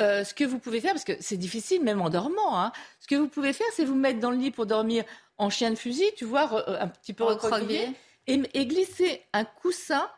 euh, 0.00 0.24
ce 0.24 0.34
que 0.34 0.44
vous 0.44 0.58
pouvez 0.58 0.80
faire, 0.80 0.92
parce 0.92 1.04
que 1.04 1.12
c'est 1.20 1.36
difficile 1.36 1.82
même 1.82 2.00
en 2.00 2.10
dormant, 2.10 2.58
hein, 2.58 2.72
ce 3.00 3.06
que 3.06 3.14
vous 3.14 3.28
pouvez 3.28 3.52
faire, 3.52 3.66
c'est 3.74 3.84
vous 3.84 3.94
mettre 3.94 4.18
dans 4.18 4.30
le 4.30 4.38
lit 4.38 4.50
pour 4.50 4.66
dormir 4.66 5.04
en 5.38 5.50
chien 5.50 5.70
de 5.70 5.76
fusil, 5.76 6.10
tu 6.16 6.24
vois, 6.24 6.68
euh, 6.68 6.80
un 6.80 6.88
petit 6.88 7.12
peu 7.12 7.24
recroquevillé, 7.24 7.90
et, 8.26 8.42
et, 8.54 8.66
glisser 8.66 9.22
un 9.32 9.44
coussin 9.44 10.08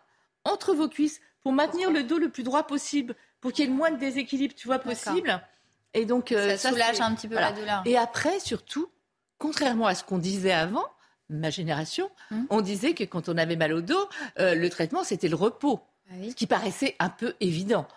entre 0.45 0.75
vos 0.75 0.89
cuisses 0.89 1.21
pour 1.43 1.53
maintenir 1.53 1.91
le 1.91 2.05
dos 2.05 2.19
le 2.19 2.31
plus 2.31 2.43
droit 2.43 2.63
possible, 2.63 3.15
pour 3.41 3.53
qu'il 3.53 3.65
y 3.65 3.69
ait 3.69 3.71
le 3.71 3.77
moins 3.77 3.91
de 3.91 3.99
déséquilibre, 3.99 4.55
tu 4.55 4.67
vois, 4.67 4.79
possible. 4.79 5.43
Et 5.93 6.05
donc, 6.05 6.33
euh, 6.33 6.57
ça, 6.57 6.71
soulage 6.71 7.01
un 7.01 7.15
petit 7.15 7.29
peu 7.29 7.35
la 7.35 7.53
douleur. 7.53 7.83
Et 7.85 7.97
après, 7.97 8.39
surtout, 8.41 8.89
contrairement 9.39 9.87
à 9.87 9.95
ce 9.95 10.05
qu'on 10.05 10.19
disait 10.19 10.53
avant, 10.53 10.87
ma 11.29 11.51
génération, 11.51 12.11
hum. 12.31 12.47
on 12.51 12.61
disait 12.61 12.95
que 12.95 13.05
quand 13.05 13.29
on 13.29 13.37
avait 13.37 13.57
mal 13.57 13.73
au 13.73 13.81
dos, 13.81 14.09
le 14.39 14.69
traitement, 14.69 15.05
c'était 15.05 15.29
le 15.29 15.37
repos. 15.37 15.81
Ah 16.09 16.15
ce 16.29 16.35
qui 16.35 16.47
paraissait 16.47 16.95
un 16.99 17.09
peu 17.09 17.35
évident. 17.41 17.89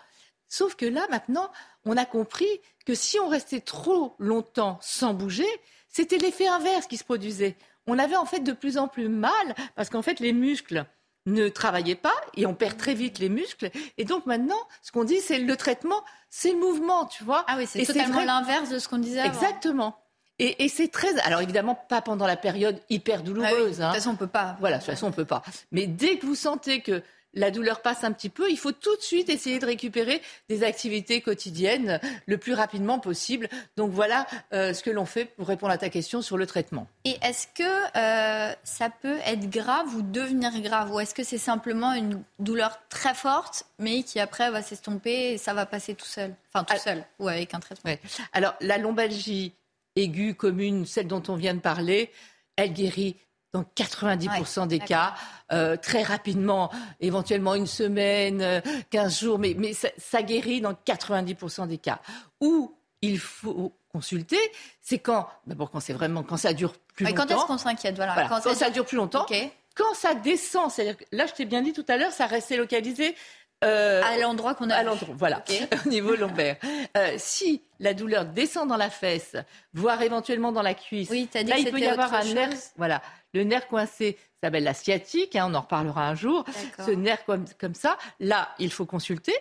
Sauf 0.50 0.74
que 0.74 0.84
là, 0.84 1.06
maintenant, 1.10 1.50
on 1.86 1.96
a 1.96 2.04
compris 2.04 2.60
que 2.84 2.94
si 2.94 3.18
on 3.20 3.28
restait 3.28 3.60
trop 3.60 4.16
longtemps 4.18 4.78
sans 4.82 5.14
bouger, 5.14 5.46
c'était 5.88 6.18
l'effet 6.18 6.48
inverse 6.48 6.86
qui 6.86 6.96
se 6.96 7.04
produisait. 7.04 7.56
On 7.86 7.98
avait 7.98 8.16
en 8.16 8.26
fait 8.26 8.40
de 8.40 8.52
plus 8.52 8.76
en 8.76 8.88
plus 8.88 9.08
mal 9.08 9.32
parce 9.76 9.88
qu'en 9.88 10.02
fait, 10.02 10.18
les 10.20 10.32
muscles 10.32 10.84
ne 11.26 11.48
travaillaient 11.48 11.94
pas 11.94 12.14
et 12.36 12.46
on 12.46 12.54
perd 12.54 12.76
très 12.76 12.94
vite 12.94 13.20
les 13.20 13.28
muscles. 13.28 13.70
Et 13.96 14.04
donc 14.04 14.26
maintenant, 14.26 14.58
ce 14.82 14.90
qu'on 14.90 15.04
dit, 15.04 15.20
c'est 15.20 15.38
le 15.38 15.56
traitement, 15.56 16.02
c'est 16.30 16.52
le 16.52 16.58
mouvement, 16.58 17.06
tu 17.06 17.22
vois. 17.22 17.44
Ah 17.46 17.54
oui, 17.56 17.66
c'est 17.68 17.86
totalement 17.86 18.24
l'inverse 18.24 18.70
de 18.70 18.80
ce 18.80 18.88
qu'on 18.88 18.98
disait 18.98 19.20
avant. 19.20 19.32
Exactement. 19.32 19.96
Et, 20.42 20.70
c'est 20.70 20.88
très. 20.88 21.18
Alors 21.20 21.42
évidemment, 21.42 21.74
pas 21.74 22.00
pendant 22.00 22.26
la 22.26 22.36
période 22.36 22.80
hyper 22.88 23.22
douloureuse. 23.22 23.82
Ah 23.82 23.88
de 23.88 23.92
toute 23.92 24.02
façon, 24.02 24.10
on 24.10 24.16
peut 24.16 24.26
pas. 24.26 24.56
Voilà, 24.58 24.78
de 24.78 24.82
toute 24.82 24.90
façon, 24.90 25.08
on 25.08 25.12
peut 25.12 25.26
pas. 25.26 25.42
Mais 25.70 25.86
dès 25.86 26.16
que 26.16 26.24
vous 26.24 26.34
sentez 26.34 26.80
que 26.80 27.02
la 27.34 27.50
douleur 27.50 27.82
passe 27.82 28.04
un 28.04 28.12
petit 28.12 28.28
peu, 28.28 28.50
il 28.50 28.58
faut 28.58 28.72
tout 28.72 28.94
de 28.96 29.02
suite 29.02 29.28
essayer 29.28 29.58
de 29.58 29.66
récupérer 29.66 30.20
des 30.48 30.64
activités 30.64 31.20
quotidiennes 31.20 32.00
le 32.26 32.38
plus 32.38 32.54
rapidement 32.54 32.98
possible. 32.98 33.48
Donc 33.76 33.90
voilà 33.90 34.26
euh, 34.52 34.72
ce 34.72 34.82
que 34.82 34.90
l'on 34.90 35.04
fait 35.04 35.24
pour 35.24 35.48
répondre 35.48 35.72
à 35.72 35.78
ta 35.78 35.88
question 35.88 36.22
sur 36.22 36.36
le 36.36 36.46
traitement. 36.46 36.86
Et 37.04 37.16
est-ce 37.22 37.46
que 37.46 37.62
euh, 37.62 38.54
ça 38.64 38.90
peut 38.90 39.18
être 39.24 39.48
grave 39.48 39.94
ou 39.94 40.02
devenir 40.02 40.58
grave? 40.60 40.92
Ou 40.92 41.00
est-ce 41.00 41.14
que 41.14 41.24
c'est 41.24 41.38
simplement 41.38 41.92
une 41.92 42.22
douleur 42.38 42.80
très 42.88 43.14
forte, 43.14 43.64
mais 43.78 44.02
qui 44.02 44.20
après 44.20 44.50
va 44.50 44.62
s'estomper 44.62 45.32
et 45.32 45.38
ça 45.38 45.54
va 45.54 45.66
passer 45.66 45.94
tout 45.94 46.06
seul? 46.06 46.34
Enfin, 46.52 46.64
tout 46.64 46.82
seul, 46.82 47.04
ou 47.18 47.28
avec 47.28 47.54
un 47.54 47.60
traitement. 47.60 47.92
Alors, 48.32 48.54
la 48.60 48.78
lombalgie 48.78 49.52
aiguë, 49.96 50.34
commune, 50.34 50.86
celle 50.86 51.06
dont 51.06 51.22
on 51.28 51.36
vient 51.36 51.54
de 51.54 51.60
parler, 51.60 52.10
elle 52.56 52.72
guérit 52.72 53.16
dans 53.52 53.64
90% 53.76 54.68
des 54.68 54.78
cas, 54.78 55.14
euh, 55.52 55.76
très 55.76 56.02
rapidement, 56.02 56.70
éventuellement 57.00 57.54
une 57.54 57.66
semaine, 57.66 58.62
15 58.90 59.20
jours, 59.20 59.38
mais, 59.38 59.54
mais 59.58 59.72
ça, 59.72 60.22
guérit 60.22 60.60
dans 60.60 60.72
90% 60.72 61.66
des 61.66 61.78
cas. 61.78 62.00
Où 62.40 62.74
il 63.02 63.18
faut 63.18 63.72
consulter, 63.92 64.38
c'est 64.80 64.98
quand, 64.98 65.26
d'abord 65.46 65.70
quand 65.70 65.80
c'est 65.80 65.92
vraiment, 65.92 66.22
quand 66.22 66.36
ça 66.36 66.52
dure 66.52 66.74
plus 66.94 67.06
longtemps. 67.06 67.26
Quand 67.26 67.34
est-ce 67.34 67.46
qu'on 67.46 67.58
s'inquiète 67.58 67.96
voilà. 67.96 68.28
Quand, 68.28 68.54
ça, 68.54 68.70
dure... 68.70 68.84
plus 68.84 68.96
longtemps. 68.96 69.26
Quand 69.74 69.94
ça 69.94 70.14
descend, 70.14 70.70
c'est-à-dire 70.70 70.96
là, 71.10 71.26
je 71.26 71.32
t'ai 71.32 71.44
bien 71.44 71.62
dit 71.62 71.72
tout 71.72 71.84
à 71.88 71.96
l'heure, 71.96 72.12
ça 72.12 72.26
restait 72.26 72.56
localisé 72.56 73.16
euh, 73.64 74.02
à 74.02 74.16
l'endroit 74.18 74.54
qu'on 74.54 74.70
a. 74.70 74.74
À 74.74 74.82
l'endroit, 74.82 75.14
voilà, 75.18 75.44
au 75.86 75.88
niveau 75.88 76.14
lombaire. 76.16 76.56
Euh, 76.96 77.14
si 77.18 77.62
la 77.78 77.94
douleur 77.94 78.24
descend 78.24 78.68
dans 78.68 78.76
la 78.76 78.90
fesse, 78.90 79.36
voire 79.74 80.00
éventuellement 80.02 80.52
dans 80.52 80.62
la 80.62 80.74
cuisse, 80.74 81.10
oui, 81.10 81.28
dit 81.32 81.44
là, 81.44 81.56
que 81.56 81.60
il 81.60 81.70
peut 81.70 81.80
y 81.80 81.86
avoir 81.86 82.14
un 82.14 82.24
nerf. 82.24 82.54
Voilà, 82.76 83.02
le 83.34 83.44
nerf 83.44 83.68
coincé 83.68 84.18
s'appelle 84.42 84.64
la 84.64 84.74
sciatique, 84.74 85.36
hein, 85.36 85.46
on 85.50 85.54
en 85.54 85.60
reparlera 85.60 86.08
un 86.08 86.14
jour. 86.14 86.44
Ce 86.78 86.90
nerf 86.90 87.24
comme, 87.26 87.44
comme 87.58 87.74
ça, 87.74 87.98
là, 88.18 88.48
il 88.58 88.72
faut 88.72 88.86
consulter. 88.86 89.34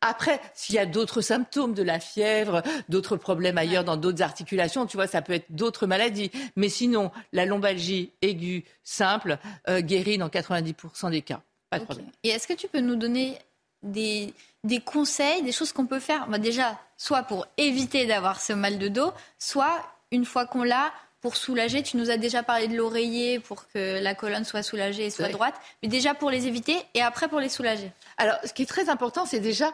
Après, 0.00 0.38
s'il 0.52 0.74
y 0.74 0.78
a 0.78 0.84
d'autres 0.84 1.22
symptômes 1.22 1.72
de 1.72 1.82
la 1.82 1.98
fièvre, 1.98 2.62
d'autres 2.90 3.16
problèmes 3.16 3.56
ailleurs 3.56 3.84
dans 3.84 3.96
d'autres 3.96 4.22
articulations, 4.22 4.84
tu 4.84 4.98
vois, 4.98 5.06
ça 5.06 5.22
peut 5.22 5.32
être 5.32 5.46
d'autres 5.48 5.86
maladies. 5.86 6.30
Mais 6.56 6.68
sinon, 6.68 7.10
la 7.32 7.46
lombalgie 7.46 8.12
aiguë 8.20 8.64
simple 8.82 9.38
euh, 9.68 9.80
guérit 9.80 10.18
dans 10.18 10.28
90% 10.28 11.10
des 11.10 11.22
cas. 11.22 11.40
Pas 11.70 11.78
de 11.78 11.84
problème. 11.84 12.06
Et 12.22 12.28
est-ce 12.28 12.46
que 12.46 12.52
tu 12.52 12.68
peux 12.68 12.80
nous 12.80 12.96
donner 12.96 13.38
des, 13.84 14.34
des 14.64 14.80
conseils, 14.80 15.42
des 15.42 15.52
choses 15.52 15.72
qu'on 15.72 15.86
peut 15.86 16.00
faire 16.00 16.26
bah, 16.28 16.38
Déjà, 16.38 16.78
soit 16.96 17.22
pour 17.22 17.46
éviter 17.56 18.06
d'avoir 18.06 18.40
ce 18.40 18.52
mal 18.52 18.78
de 18.78 18.88
dos, 18.88 19.12
soit 19.38 19.82
une 20.10 20.24
fois 20.24 20.46
qu'on 20.46 20.62
l'a, 20.62 20.92
pour 21.24 21.36
soulager. 21.36 21.82
Tu 21.82 21.96
nous 21.96 22.10
as 22.10 22.18
déjà 22.18 22.42
parlé 22.42 22.68
de 22.68 22.76
l'oreiller 22.76 23.40
pour 23.40 23.66
que 23.68 23.98
la 23.98 24.14
colonne 24.14 24.44
soit 24.44 24.62
soulagée 24.62 25.06
et 25.06 25.10
soit 25.10 25.30
droite, 25.30 25.54
mais 25.82 25.88
déjà 25.88 26.12
pour 26.12 26.30
les 26.30 26.46
éviter 26.46 26.76
et 26.92 27.00
après 27.00 27.28
pour 27.28 27.40
les 27.40 27.48
soulager. 27.48 27.90
Alors, 28.18 28.36
ce 28.44 28.52
qui 28.52 28.64
est 28.64 28.66
très 28.66 28.90
important, 28.90 29.24
c'est 29.24 29.40
déjà, 29.40 29.72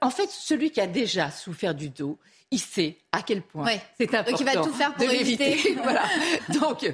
en 0.00 0.10
fait, 0.10 0.30
celui 0.30 0.70
qui 0.70 0.80
a 0.80 0.86
déjà 0.86 1.30
souffert 1.30 1.74
du 1.74 1.90
dos, 1.90 2.18
il 2.50 2.58
sait 2.58 2.96
à 3.12 3.22
quel 3.22 3.42
point 3.42 3.66
c'est 3.98 4.14
important. 4.14 4.30
Donc 4.30 4.40
il 4.40 4.46
va 4.46 4.64
tout 4.64 4.72
faire 4.72 4.94
pour 4.94 5.10
éviter. 5.10 5.56
voilà. 5.82 6.04
Donc, 6.60 6.90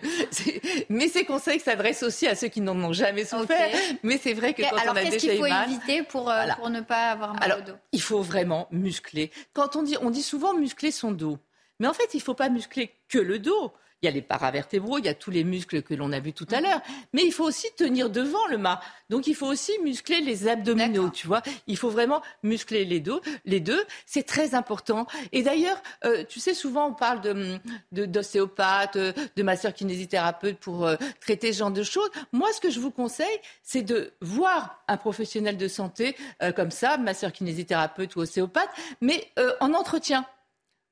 mais 0.89 1.09
ces 1.09 1.25
conseils 1.25 1.61
s'adressent 1.61 2.03
aussi 2.03 2.27
à 2.27 2.35
ceux 2.35 2.49
qui 2.49 2.61
n'en 2.61 2.77
ont 2.83 2.93
jamais 2.93 3.25
souffert. 3.25 3.71
Mais 4.03 4.19
c'est 4.19 4.33
vrai 4.33 4.55
que 4.55 4.63
quand 4.63 4.77
on 4.87 4.97
a 4.97 5.05
déjà 5.05 5.05
eu 5.05 5.05
mal, 5.05 5.11
qu'est-ce 5.11 5.27
qu'il 5.27 5.39
faut 5.39 5.47
éviter 5.47 6.03
pour, 6.03 6.31
euh, 6.31 6.47
pour 6.57 6.71
ne 6.71 6.81
pas 6.81 7.13
avoir 7.13 7.35
mal 7.35 7.59
au 7.59 7.63
dos 7.63 7.77
Il 7.93 8.03
faut 8.03 8.23
vraiment 8.23 8.67
muscler. 8.73 9.31
Quand 9.53 9.77
on 9.77 9.83
dit, 9.83 9.97
on 10.01 10.11
dit 10.11 10.23
souvent 10.23 10.55
muscler 10.55 10.91
son 10.91 11.13
dos. 11.13 11.39
Mais 11.79 11.87
en 11.87 11.95
fait, 11.95 12.15
il 12.15 12.19
ne 12.19 12.23
faut 12.23 12.35
pas 12.35 12.49
muscler 12.49 12.93
que 13.09 13.19
le 13.19 13.39
dos. 13.39 13.73
Il 14.05 14.09
y 14.09 14.09
a 14.09 14.11
les 14.11 14.21
paravertébraux, 14.21 14.99
il 14.99 15.07
y 15.07 15.09
a 15.09 15.15
tous 15.15 15.31
les 15.31 15.45
muscles 15.45 15.81
que 15.81 15.95
l'on 15.95 16.13
a 16.13 16.21
vus 16.21 16.35
tout 16.35 16.47
à 16.51 16.61
l'heure. 16.61 16.83
Mais 17.15 17.23
il 17.25 17.33
faut 17.33 17.45
aussi 17.45 17.69
tenir 17.75 18.11
devant 18.11 18.47
le 18.49 18.59
mât. 18.59 18.81
Donc 19.09 19.27
il 19.27 19.35
faut 19.35 19.47
aussi 19.47 19.73
muscler 19.83 20.21
les 20.21 20.47
abdominaux, 20.47 21.09
tu 21.09 21.27
vois. 21.27 21.41
Il 21.67 21.79
faut 21.79 21.89
vraiment 21.89 22.21
muscler 22.43 22.85
les 22.85 23.01
deux. 23.01 23.23
Les 23.47 23.61
deux, 23.61 23.83
c'est 24.05 24.25
très 24.25 24.55
important. 24.55 25.07
Et 25.33 25.43
d'ailleurs, 25.43 25.83
euh, 26.05 26.23
tu 26.29 26.39
sais, 26.39 26.53
souvent 26.53 26.89
on 26.89 26.93
parle 26.93 27.23
de, 27.23 27.59
d'ostéopathe, 27.93 28.99
de, 28.99 29.43
masseur 29.43 29.73
kinésithérapeute 29.73 30.59
pour 30.59 30.85
euh, 30.85 30.97
traiter 31.23 31.55
ce 31.55 31.61
genre 31.61 31.71
de 31.71 31.83
choses. 31.83 32.11
Moi, 32.33 32.53
ce 32.53 32.61
que 32.61 32.69
je 32.69 32.81
vous 32.81 32.91
conseille, 32.91 33.41
c'est 33.63 33.81
de 33.81 34.13
voir 34.21 34.85
un 34.87 34.99
professionnel 34.99 35.57
de 35.57 35.67
santé 35.67 36.15
euh, 36.43 36.53
comme 36.53 36.71
ça, 36.71 36.99
masseur 36.99 37.33
kinésithérapeute 37.33 38.17
ou 38.17 38.21
ostéopathe, 38.21 38.69
mais 39.01 39.33
en 39.61 39.73
entretien 39.73 40.27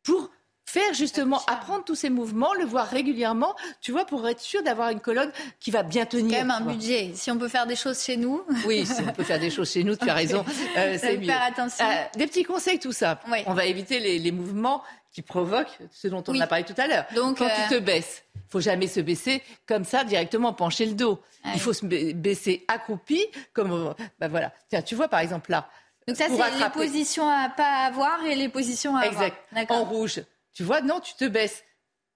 pour 0.03 0.31
faire 0.73 0.95
justement 0.95 1.43
apprendre 1.49 1.85
tous 1.85 1.95
ces 1.95 2.09
mouvements, 2.09 2.55
le 2.55 2.65
voir 2.65 2.89
régulièrement, 2.89 3.55
tu 3.83 3.93
vois, 3.93 4.07
pour 4.07 4.27
être 4.27 4.41
sûr 4.41 4.63
d'avoir 4.63 4.89
une 4.89 5.01
colonne 5.01 5.31
qui 5.61 5.71
va 5.71 5.83
bien 5.83 6.07
tenir. 6.07 6.39
Quand 6.39 6.47
même 6.47 6.51
un 6.51 6.63
budget. 6.63 7.13
Si 7.15 7.31
on 7.31 7.37
peut 7.37 7.49
faire 7.49 7.67
des 7.67 7.77
choses 7.77 8.03
chez 8.03 8.17
nous. 8.17 8.43
Oui, 8.67 8.87
si 8.87 9.03
on 9.07 9.13
peut 9.13 9.23
faire 9.23 9.39
des 9.39 9.51
choses 9.51 9.71
chez 9.71 9.85
nous, 9.85 9.97
tu 9.97 10.09
as 10.09 10.15
raison. 10.23 10.45
Euh, 10.79 10.97
c'est 10.99 11.19
mieux. 11.19 11.27
Faire 11.27 11.43
attention. 11.43 11.85
Euh, 11.85 12.05
des 12.17 12.27
petits 12.27 12.45
conseils, 12.45 12.79
tout 12.79 12.93
ça. 12.93 13.21
On 13.47 13.53
va 13.53 13.67
éviter 13.67 14.01
les, 14.01 14.33
mouvements 14.33 14.83
qui 15.13 15.21
provoquent 15.21 15.79
ce 15.91 16.09
dont 16.09 16.25
on 16.27 16.41
a 16.41 16.47
parlé 16.47 16.65
tout 16.65 16.75
à 16.79 16.87
l'heure. 16.87 17.05
Donc, 17.15 17.37
quand 17.37 17.49
tu 17.49 17.75
euh, 17.75 17.79
te 17.79 17.85
baisses, 17.85 18.23
faut 18.49 18.61
jamais 18.61 18.87
se 18.87 19.01
baisser 19.01 19.43
comme 19.67 19.85
ça 19.85 20.05
directement, 20.05 20.55
pencher 20.55 20.87
le 20.87 20.95
dos. 20.95 21.21
Il 21.53 21.61
faut 21.61 21.75
se 21.75 21.85
baisser 21.85 22.65
accroupi, 22.67 23.21
comme 23.53 23.95
bah 24.19 24.29
voilà. 24.29 24.53
Tiens, 24.71 24.81
tu 24.81 24.95
vois 24.95 25.09
par 25.09 25.21
exemple 25.21 25.51
là. 25.51 25.69
Donc 26.09 26.17
ça, 26.17 26.25
c'est 26.29 26.59
les 26.59 26.71
positions 26.71 27.29
à 27.29 27.51
pas 27.51 27.85
avoir 27.85 28.25
et 28.25 28.35
les 28.35 28.49
positions 28.49 28.97
à 28.97 29.05
exact. 29.05 29.37
avoir. 29.55 29.81
En 29.81 29.85
rouge, 29.85 30.23
tu 30.55 30.63
vois, 30.63 30.81
non, 30.81 31.01
tu 31.01 31.15
te 31.15 31.25
baisses. 31.25 31.65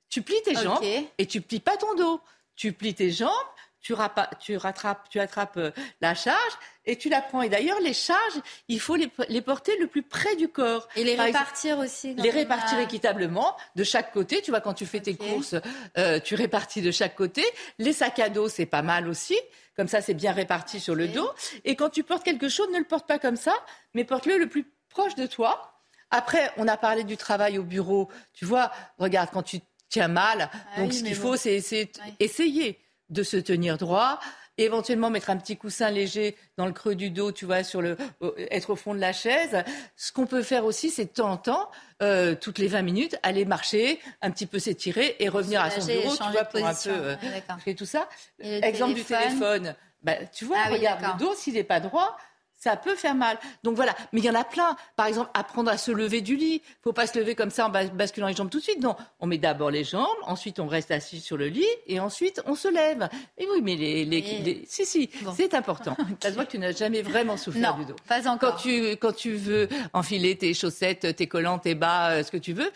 Tu 0.09 0.23
plies 0.23 0.43
tes 0.45 0.55
jambes 0.55 0.85
et 1.19 1.27
tu 1.27 1.41
plies 1.41 1.61
pas 1.61 1.77
ton 1.77 1.95
dos. 1.95 2.21
Tu 2.55 2.73
plies 2.73 2.95
tes 2.95 3.11
jambes, 3.11 3.31
tu, 3.83 3.95
tu 4.41 4.57
rattrapes, 4.57 5.09
tu 5.11 5.21
attrapes 5.21 5.59
euh, 5.59 5.71
la 6.01 6.15
charge 6.15 6.53
et 6.87 6.97
tu 6.97 7.09
la 7.09 7.21
prends. 7.21 7.43
Et 7.43 7.49
d'ailleurs, 7.49 7.81
les 7.81 7.93
charges, 7.93 8.41
il 8.69 8.81
faut 8.81 8.97
les, 8.97 9.09
porter 9.43 9.77
le 9.79 9.87
plus 9.87 10.03
près 10.03 10.35
du 10.37 10.49
corps. 10.49 10.89
Et 10.97 11.05
les 11.05 11.17
répartir 11.17 11.79
aussi. 11.79 12.15
Les 12.15 12.31
répartir 12.31 12.79
équitablement 12.79 13.57
de 13.75 13.85
chaque 13.85 14.13
côté. 14.13 14.43
Tu 14.43 14.51
vois, 14.51 14.61
quand 14.61 14.75
tu 14.75 14.87
fais 14.87 15.01
tes 15.01 15.17
courses, 15.17 15.55
euh, 15.99 16.19
tu 16.19 16.35
répartis 16.35 16.83
de 16.83 16.91
chaque 16.91 17.15
côté. 17.15 17.45
Les 17.79 17.93
sacs 17.93 18.19
à 18.19 18.29
dos, 18.29 18.49
c'est 18.49 18.67
pas 18.67 18.83
mal 18.83 19.09
aussi. 19.09 19.39
Comme 19.77 19.89
ça, 19.89 20.01
c'est 20.01 20.15
bien 20.15 20.33
réparti 20.33 20.81
sur 20.81 20.95
le 20.95 21.09
dos. 21.09 21.31
Et 21.65 21.77
quand 21.77 21.91
tu 21.91 22.03
portes 22.03 22.25
quelque 22.25 22.49
chose, 22.49 22.69
ne 22.73 22.79
le 22.79 22.85
porte 22.85 23.07
pas 23.07 23.19
comme 23.19 23.37
ça, 23.37 23.55
mais 23.93 24.05
porte-le 24.05 24.39
le 24.39 24.49
plus 24.49 24.67
proche 24.89 25.15
de 25.15 25.27
toi. 25.27 25.76
Après, 26.11 26.51
on 26.57 26.69
a 26.69 26.77
parlé 26.77 27.05
du 27.05 27.17
travail 27.17 27.59
au 27.59 27.63
bureau. 27.63 28.09
Tu 28.33 28.45
vois, 28.45 28.71
regarde, 28.99 29.31
quand 29.33 29.43
tu 29.43 29.61
tiens 29.89 30.09
mal, 30.09 30.51
ah 30.53 30.81
donc 30.81 30.93
ce 30.93 31.03
qu'il 31.03 31.15
faut, 31.15 31.37
c'est 31.37 31.63
essayer 32.21 32.79
de 33.09 33.23
se 33.23 33.37
tenir 33.37 33.79
droit, 33.79 34.19
éventuellement 34.59 35.11
mettre 35.11 35.31
un 35.31 35.37
petit 35.37 35.57
coussin 35.57 35.91
léger 35.91 36.37
dans 36.57 36.67
le 36.67 36.73
creux 36.73 36.95
du 36.95 37.11
dos, 37.11 37.31
tu 37.31 37.45
vois, 37.45 37.63
sur 37.63 37.83
le, 37.83 37.97
être 38.51 38.71
au 38.71 38.77
fond 38.77 38.95
de 38.95 39.01
la 39.01 39.13
chaise. 39.13 39.63
Ce 39.97 40.13
qu'on 40.13 40.27
peut 40.27 40.43
faire 40.43 40.65
aussi, 40.65 40.91
c'est 40.91 41.05
de 41.05 41.11
temps 41.11 41.31
en 41.31 41.37
temps, 41.37 41.71
euh, 42.03 42.35
toutes 42.35 42.59
les 42.59 42.69
20 42.69 42.83
minutes, 42.83 43.19
aller 43.23 43.45
marcher, 43.45 44.01
un 44.23 44.31
petit 44.31 44.47
peu 44.47 44.59
s'étirer 44.59 45.17
et 45.19 45.29
revenir 45.29 45.61
à 45.61 45.71
son 45.71 45.87
bureau, 45.87 46.17
tu 46.17 46.31
vois, 46.31 46.45
pour 46.45 46.67
un 46.67 46.75
peu 46.75 46.91
euh, 46.91 47.75
tout 47.77 47.87
ça. 47.87 48.09
Exemple 48.41 48.95
du 48.95 49.05
téléphone. 49.05 49.75
Bah, 50.03 50.15
tu 50.33 50.45
vois, 50.45 50.59
ah 50.65 50.69
regarde 50.69 51.03
le 51.03 51.25
dos, 51.25 51.35
s'il 51.35 51.55
n'est 51.55 51.65
pas 51.65 51.81
droit, 51.81 52.17
ça 52.57 52.77
peut 52.77 52.95
faire 52.95 53.15
mal. 53.15 53.39
Donc 53.63 53.77
voilà. 53.77 53.95
Mais 54.13 54.21
il 54.21 54.25
y 54.25 54.31
en 54.31 54.35
a 54.35 54.45
plein. 54.45 54.77
Par 54.97 55.07
exemple, 55.07 55.31
apprendre 55.35 55.71
à 55.71 55.79
se 55.79 55.91
lever 55.91 56.21
du 56.21 56.37
lit. 56.37 56.63
Il 56.65 56.83
faut 56.83 56.93
pas 56.93 57.07
se 57.07 57.19
lever 57.19 57.35
comme 57.35 57.51
ça 57.51 57.67
en 57.67 57.71
basculant 57.71 58.27
les 58.27 58.35
jambes 58.35 58.51
tout 58.51 58.59
de 58.59 58.63
suite. 58.63 58.81
Non, 58.83 58.97
on 59.21 59.27
met 59.27 59.39
d'abord 59.39 59.71
les 59.71 59.85
jambes, 59.85 60.07
ensuite 60.23 60.59
on 60.59 60.67
reste 60.67 60.91
assis 60.91 61.21
sur 61.21 61.37
le 61.37 61.49
lit 61.49 61.67
et 61.87 62.01
ensuite 62.01 62.43
on 62.47 62.55
se 62.55 62.69
lève. 62.69 63.09
Et 63.39 63.47
oui, 63.53 63.61
mais 63.63 63.77
les, 63.77 64.05
les, 64.05 64.65
si 64.67 64.87
si, 64.87 65.11
c'est 65.37 65.55
important. 65.55 65.97
Ça 66.23 66.31
se 66.31 66.35
voit 66.35 66.47
que 66.47 66.53
tu 66.53 66.59
n'as 66.59 66.73
jamais 66.73 67.03
vraiment 67.03 67.37
souffert 67.37 67.77
du 67.77 67.85
dos. 67.85 67.97
Pas 68.09 68.29
encore. 68.29 68.53
Quand 68.53 68.57
tu 68.57 68.91
quand 68.97 69.15
tu 69.15 69.33
veux 69.33 69.69
enfiler 69.93 70.37
tes 70.37 70.55
chaussettes, 70.55 71.17
tes 71.17 71.27
collants, 71.27 71.59
tes 71.59 71.75
bas, 71.75 72.11
euh, 72.11 72.23
ce 72.23 72.31
que 72.31 72.37
tu 72.37 72.53
veux, 72.53 72.71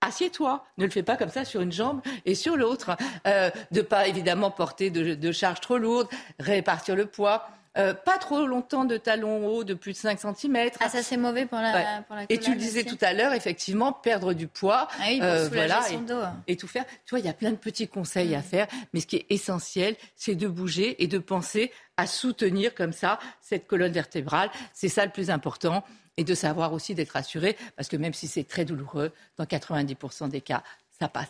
assieds-toi. 0.00 0.64
Ne 0.78 0.84
le 0.84 0.90
fais 0.90 1.02
pas 1.02 1.16
comme 1.16 1.30
ça 1.30 1.44
sur 1.44 1.60
une 1.60 1.72
jambe 1.72 2.00
et 2.24 2.34
sur 2.34 2.56
l'autre. 2.56 2.96
Euh, 3.26 3.50
de 3.70 3.80
pas 3.80 4.06
évidemment 4.06 4.50
porter 4.50 4.90
de, 4.90 5.14
de 5.14 5.32
charges 5.32 5.60
trop 5.60 5.78
lourdes, 5.78 6.08
répartir 6.38 6.96
le 6.96 7.06
poids. 7.06 7.48
Euh, 7.76 7.92
pas 7.92 8.18
trop 8.18 8.46
longtemps 8.46 8.84
de 8.84 8.96
talons 8.96 9.48
hauts 9.48 9.64
de 9.64 9.74
plus 9.74 9.92
de 9.92 9.96
5 9.96 10.20
cm. 10.20 10.70
Ah, 10.78 10.88
ça 10.88 11.02
c'est 11.02 11.16
mauvais 11.16 11.44
pour 11.44 11.58
la, 11.58 12.02
pour 12.02 12.16
Et 12.28 12.38
tu 12.38 12.52
le 12.52 12.56
disais 12.56 12.84
tout 12.84 12.98
à 13.00 13.12
l'heure, 13.12 13.32
effectivement, 13.32 13.92
perdre 13.92 14.32
du 14.32 14.46
poids. 14.46 14.86
Ah 15.00 15.04
oui, 15.08 15.18
pour 15.18 15.26
euh, 15.26 15.48
voilà, 15.48 15.82
son 15.82 15.94
et, 15.94 16.06
dos. 16.06 16.20
et, 16.46 16.56
tout 16.56 16.68
faire. 16.68 16.84
Tu 17.04 17.10
vois, 17.10 17.18
il 17.18 17.26
y 17.26 17.28
a 17.28 17.32
plein 17.32 17.50
de 17.50 17.56
petits 17.56 17.88
conseils 17.88 18.34
à 18.36 18.40
mm. 18.40 18.44
faire, 18.44 18.66
mais 18.92 19.00
ce 19.00 19.06
qui 19.06 19.16
est 19.16 19.26
essentiel, 19.28 19.96
c'est 20.14 20.36
de 20.36 20.46
bouger 20.46 21.02
et 21.02 21.08
de 21.08 21.18
penser 21.18 21.72
à 21.96 22.06
soutenir 22.06 22.74
comme 22.74 22.92
ça 22.92 23.18
cette 23.40 23.66
colonne 23.66 23.92
vertébrale. 23.92 24.50
C'est 24.72 24.88
ça 24.88 25.04
le 25.04 25.10
plus 25.10 25.30
important. 25.30 25.84
Et 26.16 26.22
de 26.22 26.34
savoir 26.36 26.72
aussi 26.72 26.94
d'être 26.94 27.16
assuré, 27.16 27.56
parce 27.74 27.88
que 27.88 27.96
même 27.96 28.14
si 28.14 28.28
c'est 28.28 28.44
très 28.44 28.64
douloureux, 28.64 29.10
dans 29.36 29.46
90% 29.46 30.28
des 30.28 30.40
cas, 30.40 30.62
ça 30.96 31.08
passe. 31.08 31.26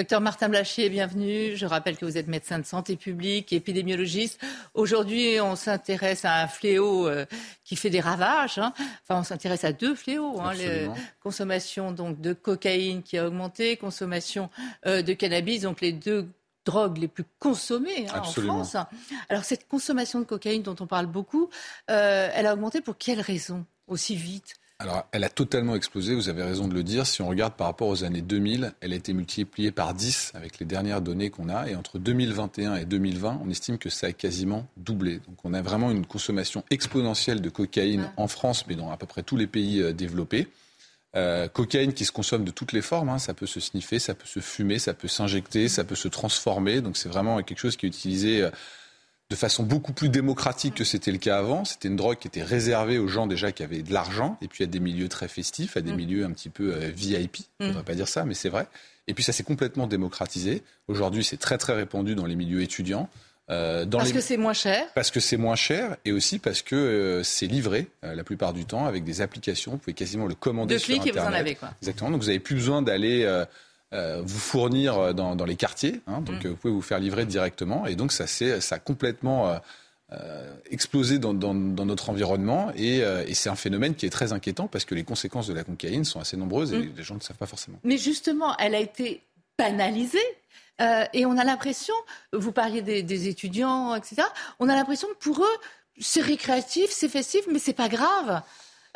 Docteur 0.00 0.22
Martin 0.22 0.48
Blachier, 0.48 0.88
bienvenue. 0.88 1.56
Je 1.56 1.66
rappelle 1.66 1.98
que 1.98 2.06
vous 2.06 2.16
êtes 2.16 2.26
médecin 2.26 2.58
de 2.58 2.64
santé 2.64 2.96
publique, 2.96 3.52
épidémiologiste. 3.52 4.40
Aujourd'hui, 4.72 5.38
on 5.42 5.56
s'intéresse 5.56 6.24
à 6.24 6.40
un 6.40 6.48
fléau 6.48 7.06
euh, 7.06 7.26
qui 7.64 7.76
fait 7.76 7.90
des 7.90 8.00
ravages. 8.00 8.56
Hein. 8.56 8.72
Enfin, 8.78 9.20
on 9.20 9.24
s'intéresse 9.24 9.62
à 9.62 9.74
deux 9.74 9.94
fléaux. 9.94 10.40
Hein. 10.40 10.54
La 10.54 10.94
consommation 11.22 11.92
donc, 11.92 12.18
de 12.18 12.32
cocaïne 12.32 13.02
qui 13.02 13.18
a 13.18 13.26
augmenté, 13.26 13.76
consommation 13.76 14.48
euh, 14.86 15.02
de 15.02 15.12
cannabis, 15.12 15.60
donc 15.60 15.82
les 15.82 15.92
deux 15.92 16.26
drogues 16.64 16.96
les 16.96 17.08
plus 17.08 17.26
consommées 17.38 18.06
hein, 18.08 18.22
en 18.24 18.24
France. 18.24 18.76
Alors 19.28 19.44
cette 19.44 19.68
consommation 19.68 20.18
de 20.18 20.24
cocaïne 20.24 20.62
dont 20.62 20.76
on 20.80 20.86
parle 20.86 21.08
beaucoup, 21.08 21.50
euh, 21.90 22.30
elle 22.32 22.46
a 22.46 22.54
augmenté 22.54 22.80
pour 22.80 22.96
quelles 22.96 23.20
raisons 23.20 23.66
aussi 23.86 24.14
vite? 24.14 24.59
Alors, 24.80 25.06
elle 25.12 25.24
a 25.24 25.28
totalement 25.28 25.74
explosé, 25.74 26.14
vous 26.14 26.30
avez 26.30 26.42
raison 26.42 26.66
de 26.66 26.72
le 26.72 26.82
dire. 26.82 27.06
Si 27.06 27.20
on 27.20 27.28
regarde 27.28 27.52
par 27.52 27.66
rapport 27.66 27.88
aux 27.88 28.02
années 28.02 28.22
2000, 28.22 28.72
elle 28.80 28.94
a 28.94 28.96
été 28.96 29.12
multipliée 29.12 29.72
par 29.72 29.92
10 29.92 30.32
avec 30.34 30.58
les 30.58 30.64
dernières 30.64 31.02
données 31.02 31.28
qu'on 31.28 31.50
a. 31.50 31.68
Et 31.68 31.76
entre 31.76 31.98
2021 31.98 32.76
et 32.76 32.86
2020, 32.86 33.42
on 33.44 33.50
estime 33.50 33.76
que 33.76 33.90
ça 33.90 34.06
a 34.06 34.12
quasiment 34.12 34.66
doublé. 34.78 35.18
Donc, 35.28 35.36
on 35.44 35.52
a 35.52 35.60
vraiment 35.60 35.90
une 35.90 36.06
consommation 36.06 36.64
exponentielle 36.70 37.42
de 37.42 37.50
cocaïne 37.50 38.10
en 38.16 38.26
France, 38.26 38.64
mais 38.68 38.74
dans 38.74 38.90
à 38.90 38.96
peu 38.96 39.04
près 39.04 39.22
tous 39.22 39.36
les 39.36 39.46
pays 39.46 39.82
euh, 39.82 39.92
développés. 39.92 40.48
Euh, 41.14 41.46
cocaïne 41.46 41.92
qui 41.92 42.06
se 42.06 42.12
consomme 42.12 42.44
de 42.44 42.50
toutes 42.50 42.72
les 42.72 42.80
formes. 42.80 43.10
Hein. 43.10 43.18
Ça 43.18 43.34
peut 43.34 43.44
se 43.44 43.60
sniffer, 43.60 43.98
ça 43.98 44.14
peut 44.14 44.26
se 44.26 44.40
fumer, 44.40 44.78
ça 44.78 44.94
peut 44.94 45.08
s'injecter, 45.08 45.68
ça 45.68 45.84
peut 45.84 45.94
se 45.94 46.08
transformer. 46.08 46.80
Donc, 46.80 46.96
c'est 46.96 47.10
vraiment 47.10 47.42
quelque 47.42 47.58
chose 47.58 47.76
qui 47.76 47.84
est 47.84 47.90
utilisé. 47.90 48.44
Euh, 48.44 48.50
de 49.30 49.36
façon 49.36 49.62
beaucoup 49.62 49.92
plus 49.92 50.08
démocratique 50.08 50.74
que 50.74 50.84
c'était 50.84 51.12
le 51.12 51.18
cas 51.18 51.38
avant. 51.38 51.64
C'était 51.64 51.88
une 51.88 51.96
drogue 51.96 52.18
qui 52.18 52.26
était 52.26 52.42
réservée 52.42 52.98
aux 52.98 53.06
gens 53.06 53.28
déjà 53.28 53.52
qui 53.52 53.62
avaient 53.62 53.82
de 53.82 53.92
l'argent, 53.92 54.36
et 54.42 54.48
puis 54.48 54.64
à 54.64 54.66
des 54.66 54.80
milieux 54.80 55.08
très 55.08 55.28
festifs, 55.28 55.76
à 55.76 55.80
des 55.80 55.92
mm. 55.92 55.96
milieux 55.96 56.24
un 56.24 56.32
petit 56.32 56.50
peu 56.50 56.74
euh, 56.74 56.90
VIP. 56.94 57.38
On 57.60 57.68
ne 57.68 57.72
mm. 57.72 57.82
pas 57.84 57.94
dire 57.94 58.08
ça, 58.08 58.24
mais 58.24 58.34
c'est 58.34 58.48
vrai. 58.48 58.66
Et 59.06 59.14
puis 59.14 59.22
ça 59.22 59.32
s'est 59.32 59.44
complètement 59.44 59.86
démocratisé. 59.86 60.64
Aujourd'hui, 60.88 61.22
c'est 61.22 61.36
très 61.36 61.58
très 61.58 61.74
répandu 61.74 62.16
dans 62.16 62.26
les 62.26 62.34
milieux 62.34 62.60
étudiants. 62.60 63.08
Euh, 63.50 63.84
parce 63.86 64.12
que 64.12 64.20
c'est 64.20 64.36
moins 64.36 64.52
cher 64.52 64.86
Parce 64.94 65.10
que 65.10 65.18
c'est 65.18 65.36
moins 65.36 65.56
cher 65.56 65.96
et 66.04 66.12
aussi 66.12 66.38
parce 66.38 66.62
que 66.62 66.76
euh, 66.76 67.24
c'est 67.24 67.48
livré 67.48 67.88
la 68.02 68.22
plupart 68.22 68.52
du 68.52 68.64
temps 68.64 68.86
avec 68.86 69.02
des 69.02 69.22
applications. 69.22 69.72
Vous 69.72 69.78
pouvez 69.78 69.94
quasiment 69.94 70.26
le 70.26 70.36
commander 70.36 70.78
sur 70.78 70.94
Internet. 70.94 71.16
et 71.16 71.18
vous 71.18 71.26
en 71.26 71.32
avez 71.32 71.54
quoi. 71.56 71.70
Exactement. 71.82 72.10
Donc 72.10 72.20
vous 72.20 72.28
n'avez 72.28 72.38
plus 72.38 72.54
besoin 72.54 72.80
d'aller 72.80 73.24
euh, 73.92 74.22
vous 74.24 74.38
fournir 74.38 74.96
euh, 74.98 75.12
dans, 75.12 75.44
les 75.44 75.56
quartiers. 75.56 76.00
Hein, 76.06 76.20
donc, 76.20 76.44
mm. 76.44 76.48
vous 76.48 76.56
pouvez 76.56 76.72
vous 76.72 76.82
faire 76.82 77.00
livrer 77.00 77.26
directement. 77.26 77.86
Et 77.86 77.96
donc, 77.96 78.12
ça, 78.12 78.28
ça 78.28 78.74
a 78.76 78.78
complètement 78.78 79.58
euh, 80.12 80.54
explosé 80.70 81.18
dans, 81.18 81.34
notre 81.34 82.10
environnement. 82.10 82.70
Et, 82.76 83.02
c'est 83.34 83.48
un 83.48 83.56
phénomène 83.56 83.96
qui 83.96 84.06
est 84.06 84.10
très 84.10 84.32
inquiétant 84.32 84.68
parce 84.68 84.84
que 84.84 84.94
les 84.94 85.02
conséquences 85.02 85.48
de 85.48 85.54
la 85.54 85.64
cocaïne 85.64 86.04
sont 86.04 86.20
assez 86.20 86.36
nombreuses 86.36 86.72
et 86.72 86.78
mm. 86.78 86.92
les 86.96 87.02
gens 87.02 87.16
ne 87.16 87.20
savent 87.20 87.36
pas 87.36 87.46
forcément. 87.46 87.78
Mais 87.82 87.98
justement, 87.98 88.56
elle 88.58 88.76
a 88.76 88.80
été 88.80 89.22
banalisée. 89.58 90.18
et 91.12 91.26
on 91.26 91.36
a 91.36 91.44
l'impression, 91.44 91.94
vous 92.32 92.52
parliez 92.52 92.82
des, 92.82 93.02
des, 93.02 93.26
étudiants, 93.28 93.96
etc., 93.96 94.22
on 94.60 94.68
a 94.68 94.76
l'impression 94.76 95.08
que 95.08 95.18
pour 95.18 95.42
eux, 95.42 95.58
c'est 95.98 96.22
récréatif, 96.22 96.90
c'est 96.90 97.08
festif, 97.08 97.42
mais 97.50 97.58
c'est 97.58 97.74
pas 97.74 97.88
grave. 97.88 98.40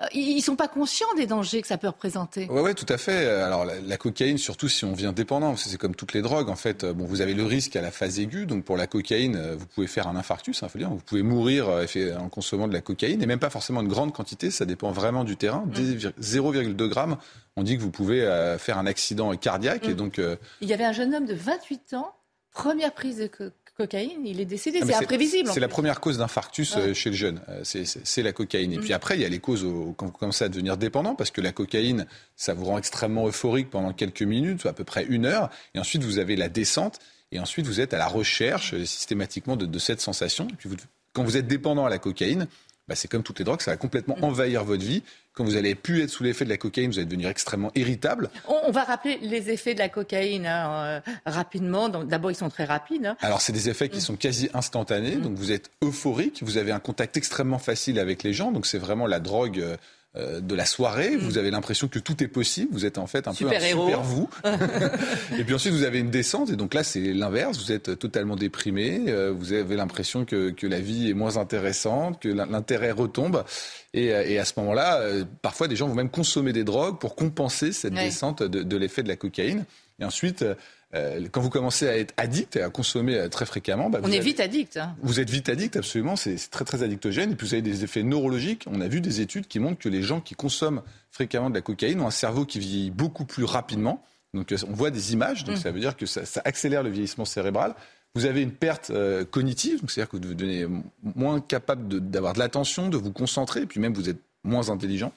Euh, 0.03 0.07
ils 0.13 0.37
ne 0.37 0.43
sont 0.43 0.57
pas 0.57 0.67
conscients 0.67 1.13
des 1.17 1.27
dangers 1.27 1.63
que 1.63 1.69
ça 1.69 1.79
peut 1.79 1.87
représenter. 1.87 2.49
Oui, 2.51 2.61
ouais, 2.61 2.75
tout 2.75 2.87
à 2.89 2.99
fait. 2.99 3.29
Alors 3.29 3.65
la, 3.65 3.97
cocaïne, 3.97 4.39
surtout 4.39 4.69
si 4.69 4.85
on 4.85 4.93
vient 4.93 5.13
dépendant, 5.13 5.57
c'est 5.57 5.77
comme 5.79 5.95
toutes 5.95 6.15
les 6.15 6.23
drogues, 6.23 6.49
en 6.49 6.57
fait, 6.57 6.85
bon, 6.85 7.05
vous 7.05 7.21
avez 7.21 7.35
le 7.35 7.45
risque 7.45 7.77
à 7.77 7.83
la 7.83 7.93
phase 7.93 8.19
aiguë. 8.19 8.47
Donc 8.47 8.65
pour 8.65 8.77
la 8.77 8.89
cocaïne, 8.89 9.37
euh, 9.37 9.55
vous 9.57 9.67
pouvez 9.67 9.87
faire 9.87 10.09
un 10.09 10.17
infarctus, 10.17 10.63
hein, 10.63 10.69
faut 10.69 10.79
dire. 10.79 10.91
Vous 10.91 10.97
pouvez 10.97 11.23
mourir 11.23 11.69
euh, 11.69 11.87
en 12.19 12.29
consommant 12.29 12.67
de 12.67 12.73
la 12.73 12.81
cocaïne, 12.81 13.23
et 13.23 13.27
même 13.27 13.39
pas 13.39 13.51
forcément 13.51 13.83
une 13.83 13.89
grande 13.89 14.13
quantité, 14.13 14.51
ça 14.51 14.65
dépend 14.65 14.91
vraiment 14.91 15.23
du 15.23 15.37
terrain. 15.37 15.65
0,2 15.73 16.67
mm. 16.67 16.89
grammes, 16.89 17.17
on 17.57 17.63
dit 17.63 17.77
que 17.77 17.83
vous 17.83 17.91
pouvez 17.91 18.21
faire 18.59 18.79
un 18.79 18.87
accident 18.87 19.35
cardiaque. 19.37 19.87
Et 19.87 19.93
mm. 19.93 19.97
donc, 19.97 20.21
Il 20.61 20.69
y 20.69 20.73
avait 20.73 20.85
un 20.85 20.93
jeune 20.93 21.15
homme 21.15 21.27
de 21.27 21.35
28 21.35 21.95
ans, 21.95 22.15
première 22.53 22.93
prise 22.93 23.19
de 23.19 23.27
cocaïne 23.29 23.53
cocaïne, 23.77 24.25
il 24.25 24.41
est 24.41 24.45
décédé. 24.45 24.81
Ah, 24.83 24.87
c'est 24.87 24.95
imprévisible. 24.95 25.51
C'est 25.53 25.61
la 25.61 25.69
première 25.69 26.01
cause 26.01 26.19
d'infarctus 26.19 26.75
euh, 26.77 26.95
chez 26.95 27.11
le 27.11 27.17
jeune. 27.17 27.41
Euh, 27.49 27.63
c'est 27.65 28.23
la 28.23 28.33
cocaïne. 28.33 28.73
Et 28.73 28.79
puis 28.79 28.91
mm. 28.91 28.97
après, 28.97 29.17
il 29.17 29.23
y 29.23 29.25
a 29.25 29.29
les 29.29 29.41
causes 29.41 29.67
quand 29.97 30.07
vous 30.07 30.13
commencez 30.13 30.45
à 30.45 30.49
devenir 30.49 30.77
dépendant, 30.77 31.15
parce 31.15 31.31
que 31.31 31.41
la 31.41 31.53
cocaïne, 31.53 32.07
ça 32.37 32.55
vous 32.55 32.65
rend 32.65 32.79
extrêmement 32.79 33.27
euphorique 33.27 33.71
pendant 33.71 33.93
quelques 33.93 34.23
minutes, 34.23 34.65
à 34.67 34.73
peu 34.73 34.85
près 34.85 35.05
une 35.05 35.27
heure. 35.27 35.51
Et 35.75 35.79
ensuite, 35.79 36.03
vous 36.03 36.19
avez 36.19 36.37
la 36.37 36.49
descente. 36.49 37.01
Et 37.33 37.41
ensuite, 37.41 37.67
vous 37.67 37.81
êtes 37.81 37.95
à 37.95 37.99
la 37.99 38.07
recherche 38.07 38.75
euh, 38.75 38.85
systématiquement 38.85 39.57
de, 39.57 39.79
cette 39.79 40.01
sensation. 40.01 40.47
Et 40.49 40.55
puis, 40.57 40.71
quand 41.13 41.25
vous 41.25 41.37
êtes 41.37 41.47
dépendant 41.47 41.85
à 41.85 41.91
la 41.91 41.99
cocaïne, 41.99 42.47
bah, 42.87 42.95
c'est 42.95 43.09
comme 43.09 43.23
toutes 43.23 43.39
les 43.39 43.45
drogues, 43.45 43.61
ça 43.61 43.73
va 43.73 43.77
complètement 43.77 44.17
mm. 44.19 44.25
envahir 44.25 44.65
votre 44.65 44.85
vie. 44.85 45.03
Quand 45.35 45.43
vous 45.43 45.57
allez 45.57 45.75
plus 45.75 46.03
être 46.03 46.11
sous 46.11 46.23
l'effet 46.23 46.45
de 46.45 46.51
la 46.51 46.57
cocaïne, 46.57 46.91
vous 46.93 46.99
allez 46.99 47.07
devenir 47.07 47.29
extrêmement 47.29 47.73
irritable. 47.75 48.31
On, 48.47 48.71
va 48.71 48.85
rappeler 48.85 49.19
les 49.21 49.51
effets 49.51 49.75
de 49.75 49.81
la 49.81 49.89
cocaïne 49.89 50.47
hein, 50.47 50.71
euh, 50.85 51.01
rapidement. 51.27 51.89
D'abord, 51.89 52.31
ils 52.31 52.37
sont 52.37 52.51
très 52.51 52.65
rapides. 52.65 53.07
Hein. 53.07 53.17
Alors, 53.21 53.41
c'est 53.41 53.53
des 53.53 53.69
effets 53.69 53.89
qui 53.89 53.99
mm. 53.99 54.03
sont 54.03 54.17
quasi 54.17 54.49
instantanés. 54.55 55.17
Mm. 55.17 55.23
Donc, 55.23 55.35
vous 55.35 55.51
êtes 55.51 55.71
euphorique, 55.83 56.43
vous 56.43 56.57
avez 56.57 56.71
un 56.71 56.79
contact 56.79 57.17
extrêmement 57.17 57.59
facile 57.59 57.99
avec 57.99 58.23
les 58.23 58.33
gens. 58.33 58.53
Donc, 58.53 58.65
c'est 58.67 58.79
vraiment 58.79 59.09
la 59.09 59.19
drogue. 59.19 59.59
Euh, 59.59 59.73
euh, 59.73 59.77
de 60.17 60.55
la 60.55 60.65
soirée. 60.65 61.17
Vous 61.17 61.39
avez 61.39 61.51
l'impression 61.51 61.89
que 61.89 61.99
tout 61.99 62.23
est 62.23 62.29
possible. 62.29 62.69
Vous 62.73 62.87
êtes 62.87 62.99
en 62.99 63.07
fait 63.07 63.27
un 63.27 63.35
peu 63.35 63.47
un 63.47 63.51
super 63.51 64.03
vous. 64.03 64.29
et 65.39 65.45
puis 65.45 65.55
ensuite, 65.55 65.73
vous 65.73 65.83
avez 65.83 65.99
une 65.99 66.11
descente. 66.11 66.51
Et 66.51 66.57
donc 66.57 66.75
là, 66.75 66.85
c'est 66.85 67.01
l'inverse. 67.13 67.59
Vous 67.59 67.73
êtes 67.73 67.99
totalement 67.99 68.37
déprimé. 68.37 69.05
Euh, 69.09 69.33
vous 69.37 69.53
avez 69.53 69.77
l'impression 69.77 70.25
que, 70.25 70.51
que, 70.51 70.67
la 70.67 70.81
vie 70.81 71.11
est 71.11 71.15
moins 71.15 71.37
intéressante, 71.37 72.21
que 72.21 72.29
l'intérêt 72.29 72.93
retombe. 72.93 73.45
Et, 73.93 74.13
euh, 74.13 74.25
et 74.25 74.39
à 74.39 74.45
ce 74.45 74.53
moment-là, 74.59 75.01
parfois, 75.43 75.67
des 75.67 75.77
gens 75.77 75.89
vont 75.89 75.95
même 75.95 76.11
consommer 76.11 76.53
des 76.53 76.65
drogues 76.65 76.99
pour 76.99 77.17
compenser 77.17 77.73
cette 77.73 77.95
descente 77.95 78.43
de, 78.43 78.63
de 78.63 78.77
l'effet 78.77 79.03
de 79.03 79.09
la 79.09 79.17
cocaïne. 79.17 79.65
Et 80.01 80.05
ensuite, 80.05 80.45
euh, 80.95 81.27
quand 81.31 81.41
vous 81.41 81.51
commencez 81.51 81.89
à 81.89 81.97
être 81.97 82.15
addict 82.17 82.57
et 82.57 82.63
à 82.63 82.71
consommer 82.71 83.17
euh, 83.17 83.29
très 83.29 83.47
fréquemment, 83.47 83.91
bah, 83.91 84.01
on 84.03 84.13
est 84.13 84.21
vite 84.21 84.41
addict. 84.41 84.77
Hein. 84.77 84.95
Vous 85.03 85.19
êtes 85.19 85.31
vite 85.31 85.49
addict, 85.49 85.77
absolument. 85.77 86.15
C'est 86.15 86.37
très 86.51 86.65
très 86.65 86.83
addictogène. 86.83 87.33
Et 87.33 87.35
puis 87.35 87.47
vous 87.47 87.55
avez 87.55 87.63
des 87.63 87.85
effets 87.85 88.03
neurologiques. 88.03 88.65
On 88.71 88.81
a 88.81 88.89
vu 88.89 89.01
des 89.01 89.21
études 89.21 89.49
qui 89.49 89.59
montrent 89.59 89.81
que 89.81 89.89
les 89.89 90.03
gens 90.03 90.21
qui 90.21 90.35
consomment 90.35 90.83
fréquemment 91.11 91.51
de 91.51 91.55
la 91.55 91.63
cocaïne 91.63 92.01
ont 92.01 92.07
un 92.07 92.13
cerveau 92.13 92.45
qui 92.45 92.59
vieillit 92.59 92.91
beaucoup 92.91 93.25
plus 93.25 93.45
rapidement. 93.45 94.05
Donc 94.35 94.53
euh, 94.53 94.57
on 94.69 94.73
voit 94.73 94.91
des 94.91 95.13
images. 95.13 95.45
Donc 95.45 95.57
mm. 95.57 95.61
ça 95.61 95.73
veut 95.73 95.81
dire 95.81 95.97
que 95.97 96.07
ça, 96.07 96.23
accélère 96.45 96.83
le 96.83 96.91
vieillissement 96.91 97.25
cérébral. 97.25 97.75
Vous 98.15 98.27
avez 98.27 98.43
une 98.43 98.53
perte 98.53 98.93
cognitive, 99.33 99.81
c'est-à-dire 99.89 100.09
que 100.09 100.17
vous 100.19 100.35
devenez 100.35 100.69
moins 101.17 101.41
capable 101.41 101.99
d'avoir 101.99 102.35
de 102.35 102.39
l'attention, 102.39 102.89
de 102.89 102.97
vous 102.97 103.11
concentrer, 103.11 103.63
et 103.63 103.67
puis 103.67 103.81
même 103.81 103.93
vous 103.93 104.09
êtes 104.09 104.21
moins 104.45 104.71
intelligent. 104.71 105.13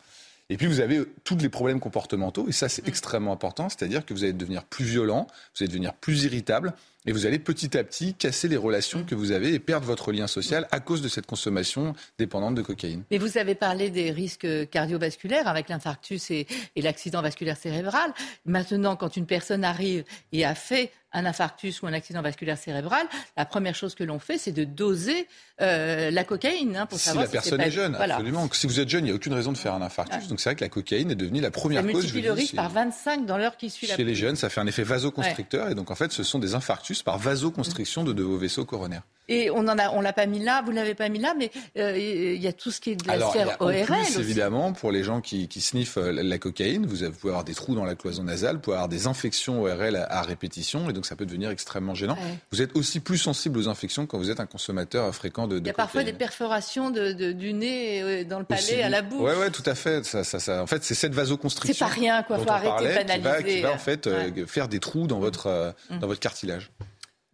Et 0.49 0.55
puis 0.55 0.67
vous 0.67 0.79
avez 0.79 1.01
tous 1.25 1.37
les 1.37 1.49
problèmes 1.49 1.81
comportementaux, 1.81 2.47
et 2.47 2.53
ça 2.53 2.69
c'est 2.69 2.85
mm. 2.85 2.89
extrêmement 2.89 3.33
important, 3.33 3.67
c'est-à-dire 3.67 4.05
que 4.05 4.13
vous 4.13 4.23
allez 4.23 4.33
devenir 4.33 4.63
plus 4.63 4.85
violent, 4.85 5.27
vous 5.55 5.63
allez 5.63 5.67
devenir 5.67 5.93
plus 5.93 6.23
irritable, 6.23 6.73
et 7.05 7.11
vous 7.11 7.25
allez 7.25 7.39
petit 7.39 7.77
à 7.77 7.83
petit 7.83 8.13
casser 8.13 8.47
les 8.47 8.55
relations 8.55 8.99
mm. 8.99 9.05
que 9.05 9.15
vous 9.15 9.31
avez 9.31 9.53
et 9.53 9.59
perdre 9.59 9.85
votre 9.85 10.13
lien 10.13 10.27
social 10.27 10.65
à 10.71 10.79
cause 10.79 11.01
de 11.01 11.09
cette 11.09 11.25
consommation 11.25 11.95
dépendante 12.17 12.55
de 12.55 12.61
cocaïne. 12.61 13.03
Mais 13.11 13.17
vous 13.17 13.37
avez 13.37 13.55
parlé 13.55 13.89
des 13.89 14.11
risques 14.11 14.47
cardiovasculaires 14.69 15.49
avec 15.49 15.67
l'infarctus 15.67 16.31
et, 16.31 16.47
et 16.77 16.81
l'accident 16.81 17.21
vasculaire 17.21 17.57
cérébral. 17.57 18.13
Maintenant, 18.45 18.95
quand 18.95 19.17
une 19.17 19.25
personne 19.25 19.65
arrive 19.65 20.05
et 20.31 20.45
a 20.45 20.55
fait 20.55 20.91
un 21.13 21.25
infarctus 21.25 21.81
ou 21.81 21.87
un 21.87 21.93
accident 21.93 22.21
vasculaire 22.21 22.57
cérébral, 22.57 23.07
la 23.35 23.45
première 23.45 23.75
chose 23.75 23.95
que 23.95 24.03
l'on 24.03 24.19
fait, 24.19 24.37
c'est 24.37 24.51
de 24.51 24.63
doser 24.63 25.27
euh, 25.61 26.11
la 26.11 26.23
cocaïne 26.23 26.75
hein, 26.75 26.85
pour 26.85 26.99
savoir 26.99 27.27
si 27.27 27.33
la 27.33 27.41
personne 27.41 27.61
est, 27.61 27.71
jeune. 27.71 27.95
Absolument. 27.95 28.47
Si 28.51 28.67
vous 28.67 28.79
êtes 28.79 28.89
jeune, 28.89 29.05
il 29.05 29.07
n'y 29.07 29.11
a 29.11 29.15
aucune 29.15 29.33
raison 29.33 29.51
de 29.51 29.57
faire 29.57 29.73
un 29.73 29.81
infarctus. 29.81 30.27
Donc 30.27 30.39
c'est 30.39 30.49
vrai 30.49 30.55
que 30.55 30.63
la 30.63 30.69
cocaïne 30.69 31.11
est 31.11 31.15
devenue 31.15 31.41
la 31.41 31.51
première 31.51 31.81
ça 31.81 31.87
cause. 31.87 32.03
multiplie 32.03 32.21
le 32.21 32.33
risque 32.33 32.55
par 32.55 32.69
25 32.69 33.25
dans 33.25 33.37
l'heure 33.37 33.57
qui 33.57 33.69
suit 33.69 33.87
la 33.87 33.95
Chez 33.95 34.03
les 34.03 34.15
jeunes, 34.15 34.35
ça 34.35 34.49
fait 34.49 34.61
un 34.61 34.67
effet 34.67 34.83
vasoconstricteur. 34.83 35.69
Et 35.69 35.75
donc 35.75 35.91
en 35.91 35.95
fait, 35.95 36.11
ce 36.11 36.23
sont 36.23 36.39
des 36.39 36.55
infarctus 36.55 37.03
par 37.03 37.17
vasoconstriction 37.17 38.03
de, 38.03 38.13
de 38.13 38.23
vos 38.23 38.37
vaisseaux 38.37 38.65
coronaires. 38.65 39.03
Et 39.29 39.49
on 39.51 39.59
en 39.59 39.77
a, 39.77 39.89
on 39.91 40.01
l'a 40.01 40.13
pas 40.13 40.25
mis 40.25 40.39
là, 40.39 40.61
vous 40.65 40.71
l'avez 40.71 40.95
pas 40.95 41.09
mis 41.09 41.19
là, 41.19 41.33
mais 41.37 41.51
euh, 41.77 41.97
il 41.97 42.41
y 42.41 42.47
a 42.47 42.53
tout 42.53 42.71
ce 42.71 42.79
qui 42.79 42.91
est 42.91 42.95
de 42.95 43.05
la 43.07 43.13
Alors, 43.13 43.31
sphère 43.31 43.57
ORL. 43.59 43.83
Plus, 43.85 44.19
évidemment, 44.19 44.71
pour 44.71 44.91
les 44.91 45.03
gens 45.03 45.19
qui, 45.19 45.49
qui 45.49 45.59
sniffent 45.59 45.97
euh, 45.97 46.11
la, 46.11 46.37
cocaïne, 46.37 46.85
vous, 46.85 47.09
pouvez 47.11 47.31
avoir 47.31 47.43
des 47.43 47.53
trous 47.53 47.75
dans 47.75 47.83
la 47.83 47.95
cloison 47.95 48.23
nasale, 48.23 48.55
vous 48.55 48.61
pouvez 48.61 48.75
avoir 48.75 48.87
des 48.87 49.05
infections 49.07 49.63
ORL 49.63 49.97
à, 50.09 50.21
répétition, 50.21 50.89
et 50.89 50.93
donc 50.93 51.05
ça 51.05 51.15
peut 51.15 51.25
devenir 51.25 51.49
extrêmement 51.49 51.93
gênant. 51.93 52.17
Vous 52.51 52.61
êtes 52.61 52.75
aussi 52.77 53.01
plus 53.01 53.17
sensible 53.17 53.59
aux 53.59 53.67
infections 53.67 54.05
quand 54.05 54.17
vous 54.17 54.31
êtes 54.31 54.39
un 54.39 54.45
consommateur 54.45 55.13
fréquent 55.13 55.47
de, 55.47 55.59
de 55.59 55.65
Il 55.65 55.67
y 55.67 55.71
a 55.71 55.73
parfois 55.73 56.03
des 56.03 56.13
perforations 56.13 56.89
de, 56.89 57.31
du 57.33 57.53
nez 57.53 58.01
euh, 58.01 58.23
dans 58.23 58.39
le 58.39 58.45
palais, 58.45 58.81
à 58.81 58.89
la 58.89 59.01
bouche. 59.01 59.19
Oui, 59.21 59.37
ouais, 59.39 59.51
tout 59.51 59.63
à 59.65 59.75
fait. 59.75 60.05
Ça, 60.05 60.23
ça, 60.23 60.39
ça, 60.39 60.63
en 60.63 60.67
fait, 60.67 60.83
c'est 60.85 60.95
cette 60.95 61.13
vasoconstriction. 61.13 61.85
C'est 61.85 61.93
pas 61.93 61.99
rien, 61.99 62.23
quoi. 62.23 62.39
Faut 62.39 62.49
arrêter 62.49 62.87
de 62.87 63.07
banaliser. 63.07 63.17
Qui 63.17 63.21
va, 63.21 63.43
qui 63.43 63.61
va 63.61 63.73
en 63.73 63.77
fait 63.77 64.09
faire 64.45 64.67
des 64.69 64.79
trous 64.79 65.07
dans 65.07 65.19
votre, 65.19 65.73
mm. 65.89 65.99
dans 65.99 66.07
votre 66.07 66.19
cartilage. 66.21 66.71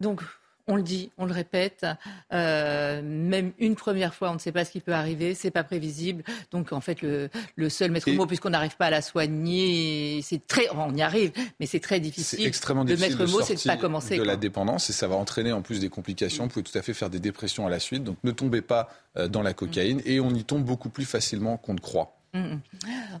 Donc, 0.00 0.20
on 0.66 0.76
le 0.76 0.82
dit, 0.82 1.10
on 1.18 1.26
le 1.26 1.32
répète, 1.32 1.86
euh, 2.32 3.02
même 3.02 3.52
une 3.58 3.74
première 3.74 4.14
fois, 4.14 4.30
on 4.30 4.34
ne 4.34 4.38
sait 4.38 4.52
pas 4.52 4.64
ce 4.64 4.70
qui 4.70 4.80
peut 4.80 4.94
arriver, 4.94 5.34
c'est 5.34 5.50
pas 5.50 5.64
prévisible. 5.64 6.24
Donc 6.50 6.72
en 6.72 6.80
fait, 6.80 7.02
le, 7.02 7.28
seul 7.68 7.90
maître 7.90 8.10
mot, 8.12 8.26
puisqu'on 8.26 8.50
n'arrive 8.50 8.76
pas 8.76 8.86
à 8.86 8.90
la 8.90 9.02
soigner, 9.02 10.20
c'est 10.22 10.46
très, 10.46 10.68
on 10.74 10.94
y 10.94 11.02
arrive, 11.02 11.32
mais 11.60 11.66
c'est 11.66 11.80
très 11.80 12.00
difficile. 12.00 12.38
C'est 12.38 12.44
extrêmement 12.46 12.84
difficile. 12.84 13.12
Le 13.12 13.18
maître 13.18 13.32
mot, 13.32 13.42
c'est 13.42 13.56
de 13.56 13.68
pas 13.68 13.76
commencer. 13.76 14.16
De 14.16 14.22
la 14.22 14.36
dépendance 14.36 14.88
et 14.88 14.92
ça 14.92 15.06
va 15.06 15.16
entraîner 15.16 15.52
en 15.52 15.62
plus 15.62 15.80
des 15.80 15.90
complications. 15.90 16.44
Vous 16.44 16.50
pouvez 16.50 16.62
tout 16.62 16.78
à 16.78 16.82
fait 16.82 16.94
faire 16.94 17.10
des 17.10 17.20
dépressions 17.20 17.66
à 17.66 17.70
la 17.70 17.78
suite. 17.78 18.04
Donc 18.04 18.16
ne 18.24 18.30
tombez 18.30 18.62
pas 18.62 18.88
euh, 19.16 19.28
dans 19.28 19.42
la 19.42 19.52
cocaïne 19.52 20.00
et 20.04 20.20
on 20.20 20.30
y 20.30 20.44
tombe 20.44 20.64
beaucoup 20.64 20.88
plus 20.88 21.04
facilement 21.04 21.56
qu'on 21.56 21.74
ne 21.74 21.80
croit. 21.80 22.16
Mm, 22.32 22.38
mm. 22.38 22.60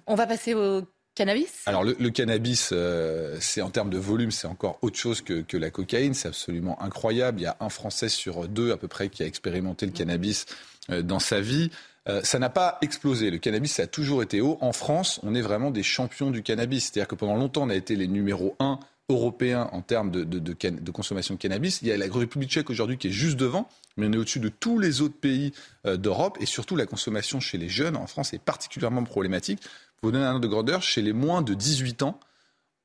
On 0.06 0.14
va 0.14 0.26
passer 0.26 0.54
au 0.54 0.82
cannabis? 1.14 1.62
Alors 1.66 1.84
le, 1.84 2.10
cannabis, 2.10 2.70
euh, 2.72 3.36
c'est 3.40 3.62
en 3.62 3.70
termes 3.70 3.90
de 3.90 3.98
volume, 3.98 4.30
c'est 4.30 4.46
encore 4.46 4.78
autre 4.82 4.98
chose 4.98 5.22
que, 5.22 5.56
la 5.56 5.70
cocaïne. 5.70 6.14
C'est 6.14 6.28
absolument 6.28 6.80
incroyable. 6.82 7.40
Il 7.40 7.44
y 7.44 7.46
a 7.46 7.56
un 7.60 7.68
Français 7.68 8.08
sur 8.08 8.48
deux 8.48 8.72
à 8.72 8.76
peu 8.76 8.88
près 8.88 9.08
qui 9.08 9.22
a 9.22 9.26
expérimenté 9.26 9.86
le 9.86 9.92
cannabis 9.92 10.46
euh, 10.90 11.02
dans 11.02 11.20
sa 11.20 11.40
vie. 11.40 11.70
Euh, 12.08 12.20
ça 12.22 12.38
n'a 12.38 12.50
pas 12.50 12.78
explosé. 12.82 13.30
Le 13.30 13.38
cannabis, 13.38 13.74
ça 13.74 13.84
a 13.84 13.86
toujours 13.86 14.22
été 14.22 14.40
haut. 14.40 14.58
En 14.60 14.72
France, 14.72 15.20
on 15.22 15.34
est 15.34 15.40
vraiment 15.40 15.70
des 15.70 15.82
champions 15.82 16.30
du 16.30 16.42
cannabis. 16.42 16.84
C'est-à-dire 16.84 17.08
que 17.08 17.14
pendant 17.14 17.36
longtemps, 17.36 17.62
on 17.62 17.70
a 17.70 17.74
été 17.74 17.96
les 17.96 18.08
numéros 18.08 18.56
un 18.58 18.78
européens 19.10 19.68
en 19.72 19.82
termes 19.82 20.10
de, 20.10 20.24
de, 20.24 20.90
consommation 20.90 21.34
de 21.34 21.38
cannabis. 21.38 21.80
Il 21.82 21.88
y 21.88 21.92
a 21.92 21.96
la 21.98 22.06
République 22.10 22.48
tchèque 22.48 22.70
aujourd'hui 22.70 22.96
qui 22.96 23.08
est 23.08 23.12
juste 23.12 23.36
devant, 23.36 23.68
mais 23.98 24.06
on 24.06 24.12
est 24.14 24.16
au-dessus 24.16 24.40
de 24.40 24.48
tous 24.48 24.78
les 24.78 25.02
autres 25.02 25.18
pays 25.18 25.52
d'Europe. 25.84 26.38
Et 26.40 26.46
surtout, 26.46 26.74
la 26.74 26.86
consommation 26.86 27.38
chez 27.38 27.58
les 27.58 27.68
jeunes 27.68 27.96
en 27.96 28.06
France 28.06 28.32
est 28.32 28.38
particulièrement 28.38 29.04
problématique. 29.04 29.60
Pour 30.04 30.10
vous 30.10 30.18
donner 30.18 30.26
un 30.26 30.34
ordre 30.34 30.42
de 30.42 30.48
grandeur, 30.48 30.82
chez 30.82 31.00
les 31.00 31.14
moins 31.14 31.40
de 31.40 31.54
18 31.54 32.02
ans, 32.02 32.20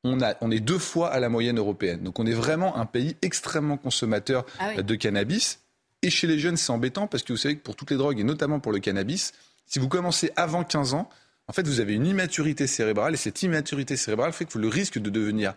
on, 0.06 0.22
a, 0.22 0.36
on 0.40 0.52
est 0.52 0.62
deux 0.62 0.78
fois 0.78 1.10
à 1.10 1.20
la 1.20 1.28
moyenne 1.28 1.58
européenne. 1.58 2.02
Donc 2.02 2.18
on 2.18 2.26
est 2.26 2.32
vraiment 2.32 2.78
un 2.78 2.86
pays 2.86 3.18
extrêmement 3.22 3.76
consommateur 3.76 4.46
ah 4.58 4.82
de 4.82 4.96
cannabis. 4.96 5.60
Et 6.02 6.12
chez 6.12 6.28
les 6.28 6.40
jeunes, 6.40 6.56
c'est 6.56 6.72
embêtant 6.72 7.08
parce 7.08 7.24
que 7.24 7.34
vous 7.34 7.38
savez 7.38 7.58
que 7.58 7.62
pour 7.62 7.76
toutes 7.76 7.92
les 7.92 7.98
drogues, 7.98 8.22
et 8.22 8.24
notamment 8.24 8.62
pour 8.62 8.72
le 8.72 8.80
cannabis, 8.80 9.34
si 9.66 9.80
vous 9.80 9.90
commencez 9.90 10.32
avant 10.38 10.64
15 10.64 10.94
ans, 10.94 11.10
en 11.50 11.52
fait, 11.52 11.68
vous 11.68 11.82
avez 11.82 11.94
une 11.94 12.06
immaturité 12.06 12.68
cérébrale. 12.68 13.16
Et 13.16 13.18
cette 13.18 13.44
immaturité 13.44 13.98
cérébrale 13.98 14.32
fait 14.32 14.46
que 14.46 14.58
le 14.58 14.70
risque 14.70 14.98
de 14.98 15.10
devenir 15.10 15.56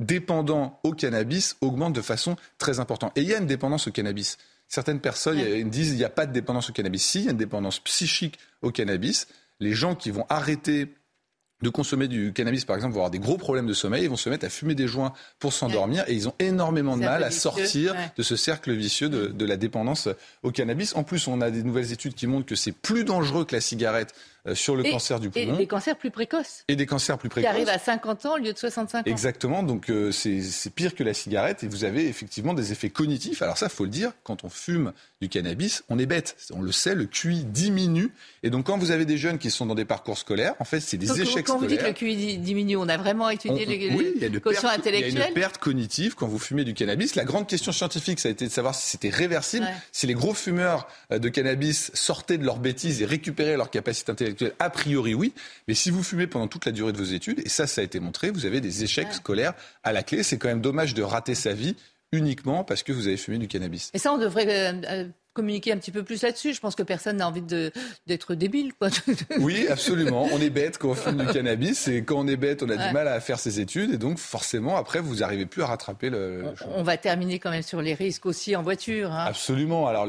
dépendant 0.00 0.80
au 0.82 0.94
cannabis 0.94 1.56
augmente 1.60 1.92
de 1.92 2.02
façon 2.02 2.34
très 2.58 2.80
importante. 2.80 3.16
Et 3.16 3.20
il 3.20 3.28
y 3.28 3.34
a 3.34 3.38
une 3.38 3.46
dépendance 3.46 3.86
au 3.86 3.92
cannabis. 3.92 4.36
Certaines 4.66 4.98
personnes 4.98 5.38
disent 5.70 5.90
qu'il 5.90 5.96
n'y 5.96 6.02
a 6.02 6.10
pas 6.10 6.26
de 6.26 6.32
dépendance 6.32 6.70
au 6.70 6.72
cannabis. 6.72 7.04
Si, 7.06 7.20
il 7.20 7.24
y 7.26 7.28
a 7.28 7.30
une 7.30 7.36
dépendance 7.36 7.78
psychique 7.78 8.36
au 8.62 8.72
cannabis. 8.72 9.28
Les 9.60 9.74
gens 9.74 9.94
qui 9.94 10.10
vont 10.10 10.26
arrêter 10.28 10.92
de 11.64 11.70
consommer 11.70 12.06
du 12.08 12.32
cannabis, 12.32 12.64
par 12.64 12.76
exemple, 12.76 12.92
vont 12.92 13.00
avoir 13.00 13.10
des 13.10 13.18
gros 13.18 13.38
problèmes 13.38 13.66
de 13.66 13.72
sommeil, 13.72 14.04
ils 14.04 14.10
vont 14.10 14.16
se 14.16 14.28
mettre 14.28 14.44
à 14.44 14.50
fumer 14.50 14.74
des 14.74 14.86
joints 14.86 15.12
pour 15.40 15.52
s'endormir 15.52 16.04
et 16.06 16.14
ils 16.14 16.28
ont 16.28 16.34
énormément 16.38 16.96
de 16.96 17.02
mal 17.02 17.24
à 17.24 17.30
sortir 17.30 17.94
de 18.16 18.22
ce 18.22 18.36
cercle 18.36 18.72
vicieux 18.72 19.08
de, 19.08 19.28
de, 19.28 19.44
la 19.46 19.56
dépendance 19.56 20.08
au 20.42 20.52
cannabis. 20.52 20.94
En 20.94 21.02
plus, 21.02 21.26
on 21.26 21.40
a 21.40 21.50
des 21.50 21.62
nouvelles 21.62 21.92
études 21.92 22.14
qui 22.14 22.26
montrent 22.26 22.46
que 22.46 22.54
c'est 22.54 22.72
plus 22.72 23.04
dangereux 23.04 23.46
que 23.46 23.54
la 23.54 23.62
cigarette 23.62 24.14
sur 24.52 24.76
le 24.76 24.82
cancer 24.84 25.20
du 25.20 25.30
poumon. 25.30 25.54
Et 25.54 25.56
des 25.56 25.66
cancers 25.66 25.96
plus 25.96 26.10
précoces. 26.10 26.64
Et 26.68 26.76
des 26.76 26.86
cancers 26.86 27.16
plus 27.16 27.28
précoces. 27.28 27.50
Qui 27.50 27.54
arrivent 27.54 27.68
à 27.68 27.78
50 27.78 28.26
ans 28.26 28.34
au 28.34 28.38
lieu 28.38 28.52
de 28.52 28.58
65 28.58 28.98
ans. 28.98 29.02
Exactement, 29.06 29.62
donc 29.62 29.90
euh, 29.90 30.12
c'est 30.12 30.70
pire 30.74 30.94
que 30.94 31.02
la 31.02 31.14
cigarette 31.14 31.64
et 31.64 31.68
vous 31.68 31.84
avez 31.84 32.06
effectivement 32.08 32.52
des 32.52 32.72
effets 32.72 32.90
cognitifs. 32.90 33.42
Alors 33.42 33.56
ça, 33.56 33.68
faut 33.68 33.84
le 33.84 33.90
dire, 33.90 34.12
quand 34.22 34.44
on 34.44 34.50
fume 34.50 34.92
du 35.20 35.28
cannabis, 35.28 35.82
on 35.88 35.98
est 35.98 36.06
bête. 36.06 36.36
On 36.52 36.60
le 36.60 36.72
sait, 36.72 36.94
le 36.94 37.06
QI 37.06 37.44
diminue. 37.44 38.10
Et 38.42 38.50
donc 38.50 38.66
quand 38.66 38.76
vous 38.76 38.90
avez 38.90 39.06
des 39.06 39.16
jeunes 39.16 39.38
qui 39.38 39.50
sont 39.50 39.66
dans 39.66 39.74
des 39.74 39.84
parcours 39.84 40.18
scolaires, 40.18 40.54
en 40.58 40.64
fait, 40.64 40.80
c'est 40.80 40.98
des 40.98 41.06
échecs 41.20 41.46
quand 41.46 41.54
scolaires. 41.54 41.54
Quand 41.54 41.58
vous 41.58 41.66
dites 41.66 41.80
que 41.80 41.86
le 41.86 41.92
QI 41.92 42.38
diminue, 42.38 42.76
on 42.76 42.88
a 42.88 42.96
vraiment 42.96 43.30
étudié 43.30 43.64
les, 43.64 43.90
oui, 43.94 44.12
il 44.16 44.22
y 44.22 44.26
a 44.26 44.70
intellectuelles. 44.70 45.12
Il 45.12 45.18
y 45.18 45.22
a 45.22 45.28
une 45.28 45.34
perte 45.34 45.58
cognitive 45.58 46.14
quand 46.14 46.26
vous 46.26 46.38
fumez 46.38 46.64
du 46.64 46.74
cannabis. 46.74 47.14
La 47.14 47.24
grande 47.24 47.46
question 47.46 47.72
scientifique, 47.72 48.20
ça 48.20 48.28
a 48.28 48.32
été 48.32 48.46
de 48.46 48.52
savoir 48.52 48.74
si 48.74 48.90
c'était 48.90 49.08
réversible, 49.08 49.66
si 49.92 50.06
les 50.06 50.14
gros 50.14 50.34
fumeurs 50.34 50.86
euh, 51.12 51.18
de 51.18 51.28
cannabis 51.28 51.90
sortaient 51.94 52.38
de 52.38 52.44
leurs 52.44 52.58
bêtises 52.58 53.00
et 53.00 53.04
récupéraient 53.06 53.56
leur 53.56 53.70
capacité 53.70 54.12
intellectuelle 54.12 54.33
a 54.58 54.70
priori 54.70 55.14
oui. 55.14 55.32
Mais 55.68 55.74
si 55.74 55.90
vous 55.90 56.02
fumez 56.02 56.26
pendant 56.26 56.48
toute 56.48 56.66
la 56.66 56.72
durée 56.72 56.92
de 56.92 56.98
vos 56.98 57.04
études, 57.04 57.40
et 57.44 57.48
ça, 57.48 57.66
ça 57.66 57.80
a 57.80 57.84
été 57.84 58.00
montré, 58.00 58.30
vous 58.30 58.46
avez 58.46 58.60
des 58.60 58.84
échecs 58.84 59.12
scolaires 59.12 59.54
à 59.82 59.92
la 59.92 60.02
clé. 60.02 60.22
C'est 60.22 60.38
quand 60.38 60.48
même 60.48 60.60
dommage 60.60 60.94
de 60.94 61.02
rater 61.02 61.34
sa 61.34 61.52
vie 61.52 61.76
uniquement 62.14 62.64
parce 62.64 62.82
que 62.82 62.92
vous 62.92 63.06
avez 63.06 63.16
fumé 63.16 63.38
du 63.38 63.48
cannabis. 63.48 63.90
Et 63.94 63.98
ça, 63.98 64.12
on 64.12 64.18
devrait 64.18 64.46
euh, 64.48 64.72
euh, 64.88 65.08
communiquer 65.34 65.72
un 65.72 65.76
petit 65.76 65.90
peu 65.90 66.02
plus 66.02 66.22
là-dessus. 66.22 66.54
Je 66.54 66.60
pense 66.60 66.74
que 66.74 66.82
personne 66.82 67.18
n'a 67.18 67.28
envie 67.28 67.42
d'être 68.06 68.34
débile. 68.34 68.72
Quoi. 68.74 68.88
oui, 69.40 69.66
absolument. 69.68 70.28
On 70.32 70.40
est 70.40 70.50
bête 70.50 70.78
quand 70.78 70.90
on 70.90 70.94
fume 70.94 71.18
du 71.18 71.26
cannabis 71.26 71.88
et 71.88 72.04
quand 72.04 72.20
on 72.20 72.28
est 72.28 72.36
bête, 72.36 72.62
on 72.62 72.70
a 72.70 72.76
du 72.76 72.92
mal 72.92 73.08
à 73.08 73.20
faire 73.20 73.38
ses 73.38 73.60
études 73.60 73.92
et 73.92 73.98
donc 73.98 74.18
forcément, 74.18 74.76
après, 74.76 75.00
vous 75.00 75.16
n'arrivez 75.16 75.46
plus 75.46 75.62
à 75.62 75.66
rattraper 75.66 76.08
le... 76.08 76.44
on, 76.76 76.82
va 76.82 76.96
terminer 76.96 77.38
quand 77.38 77.50
même 77.50 77.62
sur 77.62 77.82
les 77.82 77.94
risques 77.94 78.26
aussi 78.26 78.54
en 78.54 78.62
voiture. 78.62 79.12
Hein. 79.12 79.24
Absolument. 79.26 79.88
Alors 79.88 80.06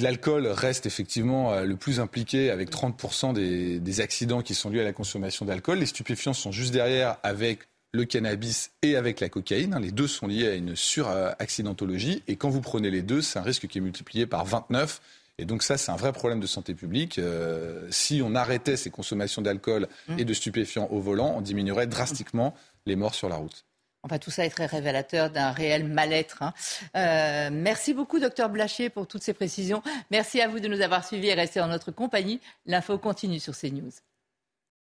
l'alcool 0.00 0.46
reste 0.46 0.86
effectivement 0.86 1.52
euh, 1.52 1.64
le 1.64 1.76
plus 1.76 2.00
impliqué 2.00 2.50
avec 2.50 2.70
30% 2.70 3.34
des, 3.34 3.78
des 3.78 4.00
accidents 4.00 4.40
qui 4.40 4.54
sont 4.54 4.70
liés 4.70 4.80
à 4.80 4.84
la 4.84 4.92
consommation 4.92 5.44
d'alcool. 5.44 5.78
Les 5.78 5.86
stupéfiants 5.86 6.32
sont 6.32 6.52
juste 6.52 6.72
derrière 6.72 7.16
avec 7.22 7.60
le 7.94 8.04
cannabis 8.04 8.72
et 8.82 8.96
avec 8.96 9.20
la 9.20 9.28
cocaïne. 9.28 9.78
Les 9.80 9.92
deux 9.92 10.08
sont 10.08 10.26
liés 10.26 10.48
à 10.48 10.54
une 10.54 10.74
suraccidentologie. 10.74 12.22
Et 12.26 12.34
quand 12.34 12.50
vous 12.50 12.60
prenez 12.60 12.90
les 12.90 13.02
deux, 13.02 13.22
c'est 13.22 13.38
un 13.38 13.42
risque 13.42 13.68
qui 13.68 13.78
est 13.78 13.80
multiplié 13.80 14.26
par 14.26 14.44
29. 14.44 15.00
Et 15.38 15.44
donc 15.44 15.62
ça, 15.62 15.78
c'est 15.78 15.92
un 15.92 15.96
vrai 15.96 16.12
problème 16.12 16.40
de 16.40 16.46
santé 16.46 16.74
publique. 16.74 17.18
Euh, 17.18 17.86
si 17.90 18.20
on 18.24 18.34
arrêtait 18.34 18.76
ces 18.76 18.90
consommations 18.90 19.42
d'alcool 19.42 19.88
mmh. 20.08 20.18
et 20.18 20.24
de 20.24 20.34
stupéfiants 20.34 20.88
au 20.90 21.00
volant, 21.00 21.34
on 21.36 21.40
diminuerait 21.40 21.86
drastiquement 21.86 22.54
les 22.84 22.96
morts 22.96 23.14
sur 23.14 23.28
la 23.28 23.36
route. 23.36 23.64
Enfin, 24.02 24.18
tout 24.18 24.30
ça 24.30 24.44
est 24.44 24.50
très 24.50 24.66
révélateur 24.66 25.30
d'un 25.30 25.52
réel 25.52 25.84
mal-être. 25.84 26.42
Hein. 26.42 26.52
Euh, 26.96 27.48
merci 27.52 27.94
beaucoup, 27.94 28.18
docteur 28.18 28.50
Blachier, 28.50 28.90
pour 28.90 29.06
toutes 29.06 29.22
ces 29.22 29.32
précisions. 29.32 29.82
Merci 30.10 30.40
à 30.40 30.48
vous 30.48 30.60
de 30.60 30.68
nous 30.68 30.82
avoir 30.82 31.06
suivis 31.06 31.28
et 31.28 31.34
resté 31.34 31.60
en 31.60 31.68
notre 31.68 31.90
compagnie. 31.90 32.40
L'info 32.66 32.98
continue 32.98 33.40
sur 33.40 33.56
CNews. 33.56 33.92